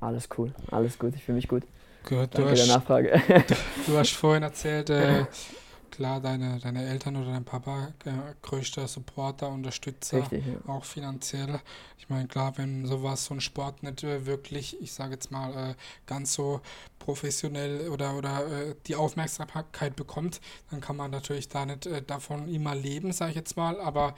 alles 0.00 0.28
cool, 0.36 0.52
alles 0.70 0.98
gut, 0.98 1.14
ich 1.14 1.24
fühle 1.24 1.36
mich 1.36 1.48
gut. 1.48 1.62
Du, 2.08 2.14
Danke 2.14 2.36
der 2.36 2.50
hast, 2.52 2.68
Nachfrage. 2.68 3.20
du 3.86 3.96
hast 3.96 4.10
vorhin 4.12 4.42
erzählt, 4.42 4.90
äh, 4.90 5.24
klar, 5.90 6.20
deine, 6.20 6.58
deine 6.58 6.86
Eltern 6.86 7.16
oder 7.16 7.32
dein 7.32 7.44
Papa, 7.44 7.88
äh, 8.04 8.10
größter 8.42 8.86
Supporter, 8.88 9.48
Unterstützer, 9.48 10.18
Richtig, 10.18 10.44
ja. 10.46 10.72
auch 10.72 10.84
finanziell. 10.84 11.60
Ich 11.98 12.08
meine, 12.08 12.28
klar, 12.28 12.56
wenn 12.56 12.86
sowas, 12.86 13.24
so 13.24 13.34
ein 13.34 13.40
Sport 13.40 13.82
nicht 13.82 14.04
äh, 14.04 14.26
wirklich, 14.26 14.80
ich 14.80 14.92
sage 14.92 15.14
jetzt 15.14 15.30
mal, 15.30 15.70
äh, 15.70 15.74
ganz 16.06 16.34
so 16.34 16.60
professionell 16.98 17.88
oder, 17.88 18.16
oder 18.16 18.46
äh, 18.46 18.74
die 18.86 18.96
Aufmerksamkeit 18.96 19.96
bekommt, 19.96 20.40
dann 20.70 20.80
kann 20.80 20.96
man 20.96 21.10
natürlich 21.10 21.48
da 21.48 21.66
nicht 21.66 21.86
äh, 21.86 22.02
davon 22.02 22.48
immer 22.48 22.74
leben, 22.74 23.12
sage 23.12 23.30
ich 23.30 23.36
jetzt 23.36 23.56
mal. 23.56 23.80
Aber 23.80 24.14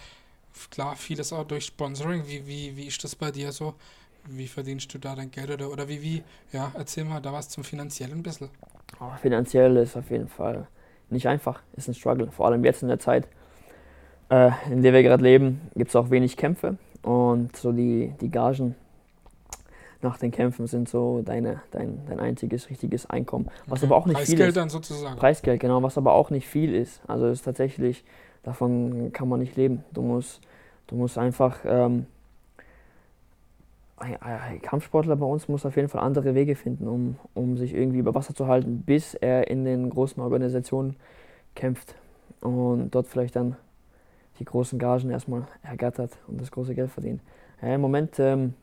klar, 0.71 0.97
vieles 0.97 1.33
auch 1.33 1.45
durch 1.45 1.67
Sponsoring. 1.67 2.27
Wie, 2.27 2.47
wie, 2.47 2.77
wie 2.77 2.87
ist 2.87 3.03
das 3.05 3.15
bei 3.15 3.31
dir 3.31 3.53
so? 3.53 3.75
wie 4.31 4.47
verdienst 4.47 4.93
du 4.93 4.99
da 4.99 5.15
dein 5.15 5.31
Geld 5.31 5.51
oder, 5.51 5.71
oder 5.71 5.89
wie, 5.89 6.03
wie, 6.03 6.23
ja, 6.53 6.71
erzähl 6.77 7.05
mal 7.05 7.21
da 7.21 7.33
was 7.33 7.49
zum 7.49 7.65
Finanziellen 7.65 8.19
ein 8.19 8.23
bisschen. 8.23 8.51
Oh, 9.01 9.11
finanziell 9.23 9.77
ist 9.79 9.97
auf 9.97 10.11
jeden 10.11 10.29
Fall 10.29 10.67
nicht 11.11 11.27
einfach, 11.29 11.61
ist 11.77 11.89
ein 11.89 11.95
Struggle. 11.95 12.31
Vor 12.31 12.47
allem 12.47 12.65
jetzt 12.65 12.83
in 12.83 12.89
der 12.89 12.99
Zeit, 12.99 13.27
äh, 14.31 14.51
in 14.71 14.83
der 14.83 14.93
wir 14.93 15.03
gerade 15.03 15.23
leben, 15.23 15.61
gibt 15.75 15.89
es 15.91 15.97
auch 15.97 16.11
wenig 16.11 16.37
Kämpfe 16.37 16.77
und 17.03 17.57
so 17.57 17.73
die, 17.73 18.13
die 18.21 18.31
Gagen 18.31 18.75
nach 20.01 20.17
den 20.19 20.31
Kämpfen 20.31 20.67
sind 20.69 20.89
so 20.89 21.23
deine, 21.23 21.61
dein, 21.73 22.01
dein 22.07 22.21
einziges 22.21 22.71
richtiges 22.71 23.07
Einkommen. 23.11 23.49
Was 23.67 23.81
Okay. 23.81 23.87
aber 23.87 23.97
auch 23.97 24.07
nicht 24.07 24.17
viel 24.19 24.27
Preisgeld 24.27 24.49
ist. 24.51 24.57
dann 24.57 24.69
sozusagen. 24.69 25.17
Preisgeld, 25.17 25.61
genau, 25.61 25.83
was 25.83 25.99
aber 25.99 26.13
auch 26.13 26.31
nicht 26.31 26.47
viel 26.47 26.73
ist. 26.75 27.01
Also 27.09 27.27
ist 27.27 27.43
tatsächlich, 27.43 28.05
davon 28.45 29.13
kann 29.13 29.29
man 29.29 29.41
nicht 29.41 29.57
leben. 29.57 29.85
Du 29.93 30.03
musst, 30.03 30.41
du 30.87 30.95
musst 30.95 31.19
einfach, 31.19 31.59
ähm, 31.65 32.07
ein, 34.01 34.63
Kampfsportler 34.63 35.17
bei 35.17 35.27
uns 35.27 35.49
muss 35.49 35.67
auf 35.67 35.77
jeden 35.77 35.89
Fall 35.89 36.03
andere 36.03 36.35
Wege 36.35 36.55
finden, 36.57 36.89
um, 36.89 37.17
um 37.35 37.57
sich 37.57 37.75
irgendwie 37.75 37.99
über 37.99 38.15
Wasser 38.15 38.35
zu 38.35 38.47
halten, 38.47 38.83
bis 38.87 39.15
er 39.15 39.49
in 39.49 39.65
den 39.65 39.91
großen 39.91 40.23
Organisationen 40.23 40.97
kämpft 41.55 41.95
und 42.41 42.91
dort 42.91 43.07
vielleicht 43.07 43.37
dann 43.37 43.57
die 44.39 44.45
großen 44.45 44.79
Gagen 44.79 45.11
erstmal 45.11 45.47
ergattert 45.63 46.13
und 46.29 46.41
das 46.41 46.51
große 46.51 46.75
Geld 46.75 46.91
verdient. 46.91 47.21
Ja, 47.61 47.75
Im 47.75 47.81
Moment 47.81 48.19
ähm, 48.19 48.55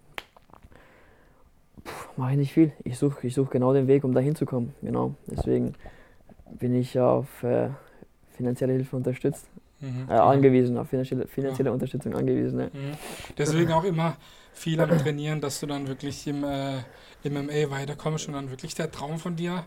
mache 2.15 2.31
ich 2.31 2.37
nicht 2.37 2.53
viel. 2.53 2.71
Ich 2.83 2.97
suche 2.97 3.27
ich 3.27 3.33
such 3.33 3.49
genau 3.49 3.73
den 3.73 3.87
Weg, 3.87 4.03
um 4.03 4.13
da 4.13 4.21
hinzukommen. 4.21 4.73
Genau. 4.81 5.15
Deswegen 5.27 5.73
bin 6.59 6.73
ich 6.75 6.97
auf 6.99 7.43
äh, 7.43 7.69
finanzielle 8.31 8.73
Hilfe 8.73 8.95
unterstützt, 8.95 9.49
Mhm. 9.81 10.07
äh, 10.09 10.13
angewiesen, 10.13 10.77
auf 10.77 10.89
finanzielle, 10.89 11.27
finanzielle 11.27 11.71
Unterstützung 11.71 12.15
angewiesen. 12.15 12.59
Ja. 12.59 12.65
Mhm. 12.67 12.97
Deswegen 13.37 13.71
auch 13.73 13.83
immer 13.83 14.15
viel 14.53 14.79
am 14.79 14.89
Trainieren, 14.97 15.41
dass 15.41 15.59
du 15.59 15.67
dann 15.67 15.87
wirklich 15.87 16.25
im 16.27 16.43
äh, 16.43 16.77
MMA 17.29 17.69
weiterkommst 17.71 18.27
und 18.27 18.33
dann 18.35 18.49
wirklich 18.49 18.73
der 18.75 18.89
Traum 18.91 19.19
von 19.19 19.35
dir 19.35 19.65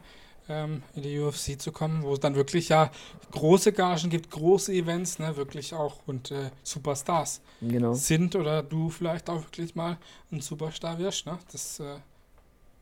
ähm, 0.49 0.83
in 0.94 1.03
die 1.03 1.18
UFC 1.18 1.61
zu 1.61 1.73
kommen, 1.73 2.03
wo 2.03 2.14
es 2.14 2.21
dann 2.21 2.35
wirklich 2.37 2.71
ja 2.71 2.90
große 3.33 3.73
Gagen 3.73 4.09
gibt, 4.09 4.31
große 4.31 4.73
Events, 4.73 5.18
ne, 5.18 5.37
wirklich 5.37 5.75
auch 5.75 5.97
und 6.07 6.31
äh, 6.31 6.51
Superstars 6.62 7.42
Genau. 7.61 7.92
sind 7.92 8.35
oder 8.35 8.62
du 8.62 8.88
vielleicht 8.88 9.29
auch 9.29 9.42
wirklich 9.42 9.75
mal 9.75 9.99
ein 10.33 10.40
Superstar 10.40 10.99
wirst. 10.99 11.27
Ne? 11.27 11.38
Das 11.53 11.81
äh, 11.81 11.85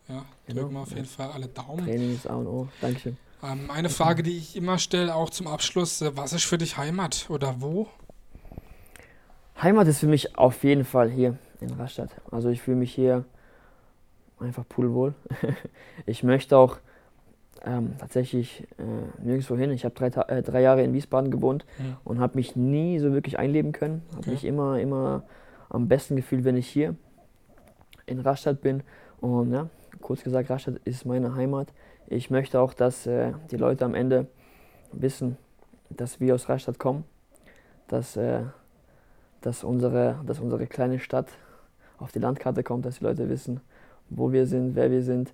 ja, 0.08 0.24
Genau, 0.46 0.60
drücken 0.60 0.74
wir 0.74 0.80
auf 0.80 0.90
ja. 0.90 0.96
jeden 0.98 1.08
Fall 1.08 1.30
alle 1.32 1.48
Daumen. 1.48 1.84
Training 1.84 2.14
ist 2.14 2.28
A 2.28 2.36
und 2.36 2.46
O. 2.46 2.68
Dankeschön. 2.80 3.16
Ähm, 3.46 3.70
eine 3.70 3.88
Frage, 3.88 4.22
die 4.22 4.36
ich 4.36 4.56
immer 4.56 4.78
stelle, 4.78 5.14
auch 5.14 5.30
zum 5.30 5.46
Abschluss, 5.46 6.00
äh, 6.02 6.16
was 6.16 6.32
ist 6.32 6.44
für 6.44 6.58
dich 6.58 6.76
Heimat 6.76 7.26
oder 7.28 7.56
wo? 7.60 7.88
Heimat 9.60 9.86
ist 9.88 10.00
für 10.00 10.06
mich 10.06 10.36
auf 10.36 10.64
jeden 10.64 10.84
Fall 10.84 11.10
hier 11.10 11.38
in 11.60 11.70
Rastatt. 11.70 12.10
Also 12.30 12.48
ich 12.50 12.60
fühle 12.60 12.76
mich 12.76 12.94
hier 12.94 13.24
einfach 14.38 14.64
pudelwohl. 14.68 15.14
ich 16.06 16.22
möchte 16.22 16.56
auch 16.58 16.76
ähm, 17.64 17.94
tatsächlich 17.98 18.66
äh, 18.78 19.22
nirgendwo 19.24 19.56
hin. 19.56 19.70
Ich 19.70 19.84
habe 19.84 19.94
drei, 19.94 20.08
äh, 20.08 20.42
drei 20.42 20.60
Jahre 20.60 20.82
in 20.82 20.92
Wiesbaden 20.92 21.30
gewohnt 21.30 21.64
Hm. 21.78 21.96
und 22.04 22.20
habe 22.20 22.36
mich 22.36 22.54
nie 22.54 22.98
so 22.98 23.12
wirklich 23.12 23.38
einleben 23.38 23.72
können. 23.72 24.02
Habe 24.10 24.18
Okay. 24.20 24.30
mich 24.30 24.44
immer, 24.44 24.78
immer 24.78 25.22
am 25.70 25.88
besten 25.88 26.16
gefühlt, 26.16 26.44
wenn 26.44 26.56
ich 26.56 26.68
hier 26.68 26.94
in 28.04 28.20
Rastatt 28.20 28.60
bin. 28.60 28.82
Und 29.20 29.52
ja, 29.52 29.68
kurz 30.02 30.22
gesagt, 30.22 30.50
Rastatt 30.50 30.76
ist 30.84 31.06
meine 31.06 31.34
Heimat. 31.34 31.68
Ich 32.08 32.30
möchte 32.30 32.60
auch, 32.60 32.72
dass 32.74 33.06
äh, 33.06 33.32
die 33.50 33.56
Leute 33.56 33.84
am 33.84 33.94
Ende 33.94 34.26
wissen, 34.92 35.36
dass 35.90 36.20
wir 36.20 36.34
aus 36.34 36.48
Rastatt 36.48 36.78
kommen, 36.78 37.04
dass, 37.88 38.16
äh, 38.16 38.42
dass, 39.40 39.64
unsere, 39.64 40.20
dass 40.26 40.38
unsere 40.40 40.66
kleine 40.66 41.00
Stadt 41.00 41.28
auf 41.98 42.12
die 42.12 42.18
Landkarte 42.18 42.62
kommt, 42.62 42.84
dass 42.86 42.98
die 42.98 43.04
Leute 43.04 43.28
wissen, 43.28 43.60
wo 44.08 44.32
wir 44.32 44.46
sind, 44.46 44.74
wer 44.74 44.90
wir 44.90 45.02
sind. 45.02 45.32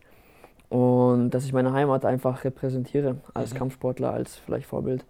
Und 0.69 1.31
dass 1.31 1.45
ich 1.45 1.53
meine 1.53 1.73
Heimat 1.73 2.05
einfach 2.07 2.45
repräsentiere 2.45 3.17
als 3.35 3.53
Mhm. 3.53 3.59
Kampfsportler, 3.59 4.11
als 4.13 4.37
vielleicht 4.37 4.67
Vorbild, 4.67 5.05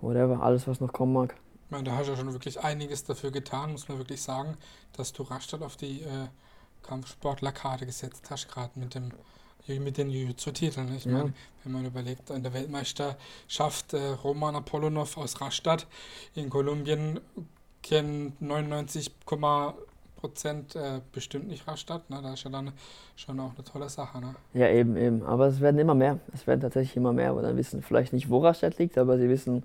whatever, 0.00 0.42
alles 0.42 0.66
was 0.66 0.80
noch 0.80 0.92
kommen 0.92 1.12
mag. 1.12 1.36
Ich 1.66 1.70
meine, 1.70 1.84
da 1.84 1.96
hast 1.96 2.06
du 2.06 2.12
ja 2.12 2.18
schon 2.18 2.32
wirklich 2.32 2.60
einiges 2.60 3.04
dafür 3.04 3.30
getan, 3.30 3.72
muss 3.72 3.88
man 3.88 3.98
wirklich 3.98 4.20
sagen, 4.22 4.56
dass 4.92 5.12
du 5.12 5.22
Rastatt 5.22 5.62
auf 5.62 5.76
die 5.76 6.02
äh, 6.02 6.28
Kampfsportlerkarte 6.82 7.86
gesetzt 7.86 8.28
hast, 8.30 8.48
gerade 8.48 8.78
mit 8.78 8.94
dem 8.94 9.12
mit 9.66 9.96
den 9.98 10.10
Jiu-Jitsu-Titeln. 10.10 10.94
Ich 10.96 11.04
Ja. 11.04 11.12
meine, 11.12 11.32
wenn 11.64 11.72
man 11.72 11.84
überlegt, 11.86 12.30
in 12.30 12.42
der 12.42 12.52
Weltmeisterschaft 12.52 13.94
äh, 13.94 13.98
Roman 14.22 14.56
Apollonov 14.56 15.16
aus 15.16 15.40
Rastatt 15.40 15.86
in 16.34 16.50
Kolumbien 16.50 17.20
kennen 17.82 18.36
99, 18.40 19.10
Prozent 20.16 20.74
äh, 20.74 21.00
bestimmt 21.12 21.48
nicht 21.48 21.66
Rastatt. 21.68 22.08
Ne? 22.08 22.20
Das 22.22 22.34
ist 22.34 22.44
ja 22.44 22.50
dann 22.50 22.72
schon 23.14 23.38
auch 23.40 23.52
eine 23.54 23.62
tolle 23.64 23.90
Sache. 23.90 24.20
Ne? 24.20 24.34
Ja, 24.54 24.68
eben, 24.70 24.96
eben. 24.96 25.22
Aber 25.22 25.48
es 25.48 25.60
werden 25.60 25.78
immer 25.78 25.94
mehr. 25.94 26.18
Es 26.32 26.46
werden 26.46 26.60
tatsächlich 26.62 26.96
immer 26.96 27.12
mehr, 27.12 27.36
wo 27.36 27.42
dann 27.42 27.56
wissen 27.58 27.82
vielleicht 27.82 28.14
nicht, 28.14 28.30
wo 28.30 28.38
Rastatt 28.38 28.78
liegt, 28.78 28.96
aber 28.96 29.18
sie 29.18 29.28
wissen, 29.28 29.64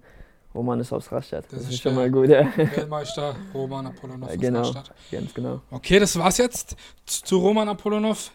wo 0.51 0.61
man 0.61 0.81
ist 0.81 0.91
aus 0.91 1.13
Rastatt. 1.13 1.45
Das 1.45 1.51
Das, 1.51 1.61
ist 1.63 1.69
ist 1.75 1.81
schon 1.81 1.95
mal 1.95 2.11
gut, 2.11 2.27
ja. 2.27 2.45
Weltmeister 2.57 3.37
Roman 3.53 3.87
Apollonov 3.87 4.27
Ja, 4.29 4.35
aus 4.35 4.41
genau. 4.41 4.59
Rastatt. 4.61 4.91
Ganz 5.11 5.33
genau. 5.33 5.61
Okay, 5.71 5.97
das 5.99 6.17
war's 6.19 6.37
jetzt 6.37 6.75
zu 7.05 7.37
Roman 7.37 7.69
Apollonov. 7.69 8.31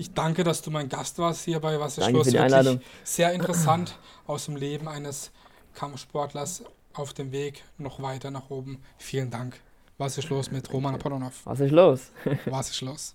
Ich 0.00 0.14
danke, 0.14 0.44
dass 0.44 0.62
du 0.62 0.70
mein 0.70 0.88
Gast 0.88 1.18
warst 1.18 1.44
hier 1.44 1.60
bei 1.60 1.78
Was 1.78 1.98
ist 1.98 2.04
Danke 2.04 2.16
los? 2.16 2.26
für 2.26 2.30
die 2.30 2.38
Wirklich 2.38 2.54
Einladung. 2.54 2.80
Sehr 3.04 3.34
interessant 3.34 3.98
aus 4.26 4.46
dem 4.46 4.56
Leben 4.56 4.88
eines 4.88 5.30
Kampfsportlers 5.74 6.64
auf 6.94 7.12
dem 7.12 7.32
Weg 7.32 7.64
noch 7.76 8.00
weiter 8.00 8.30
nach 8.30 8.48
oben. 8.48 8.82
Vielen 8.96 9.30
Dank. 9.30 9.60
Was 9.98 10.16
ist 10.16 10.30
los 10.30 10.50
mit 10.50 10.72
Roman 10.72 10.94
Apollonov? 10.94 11.42
Was 11.44 11.60
ist 11.60 11.72
los? 11.72 12.12
Was 12.46 12.70
ist 12.70 12.80
los? 12.80 13.14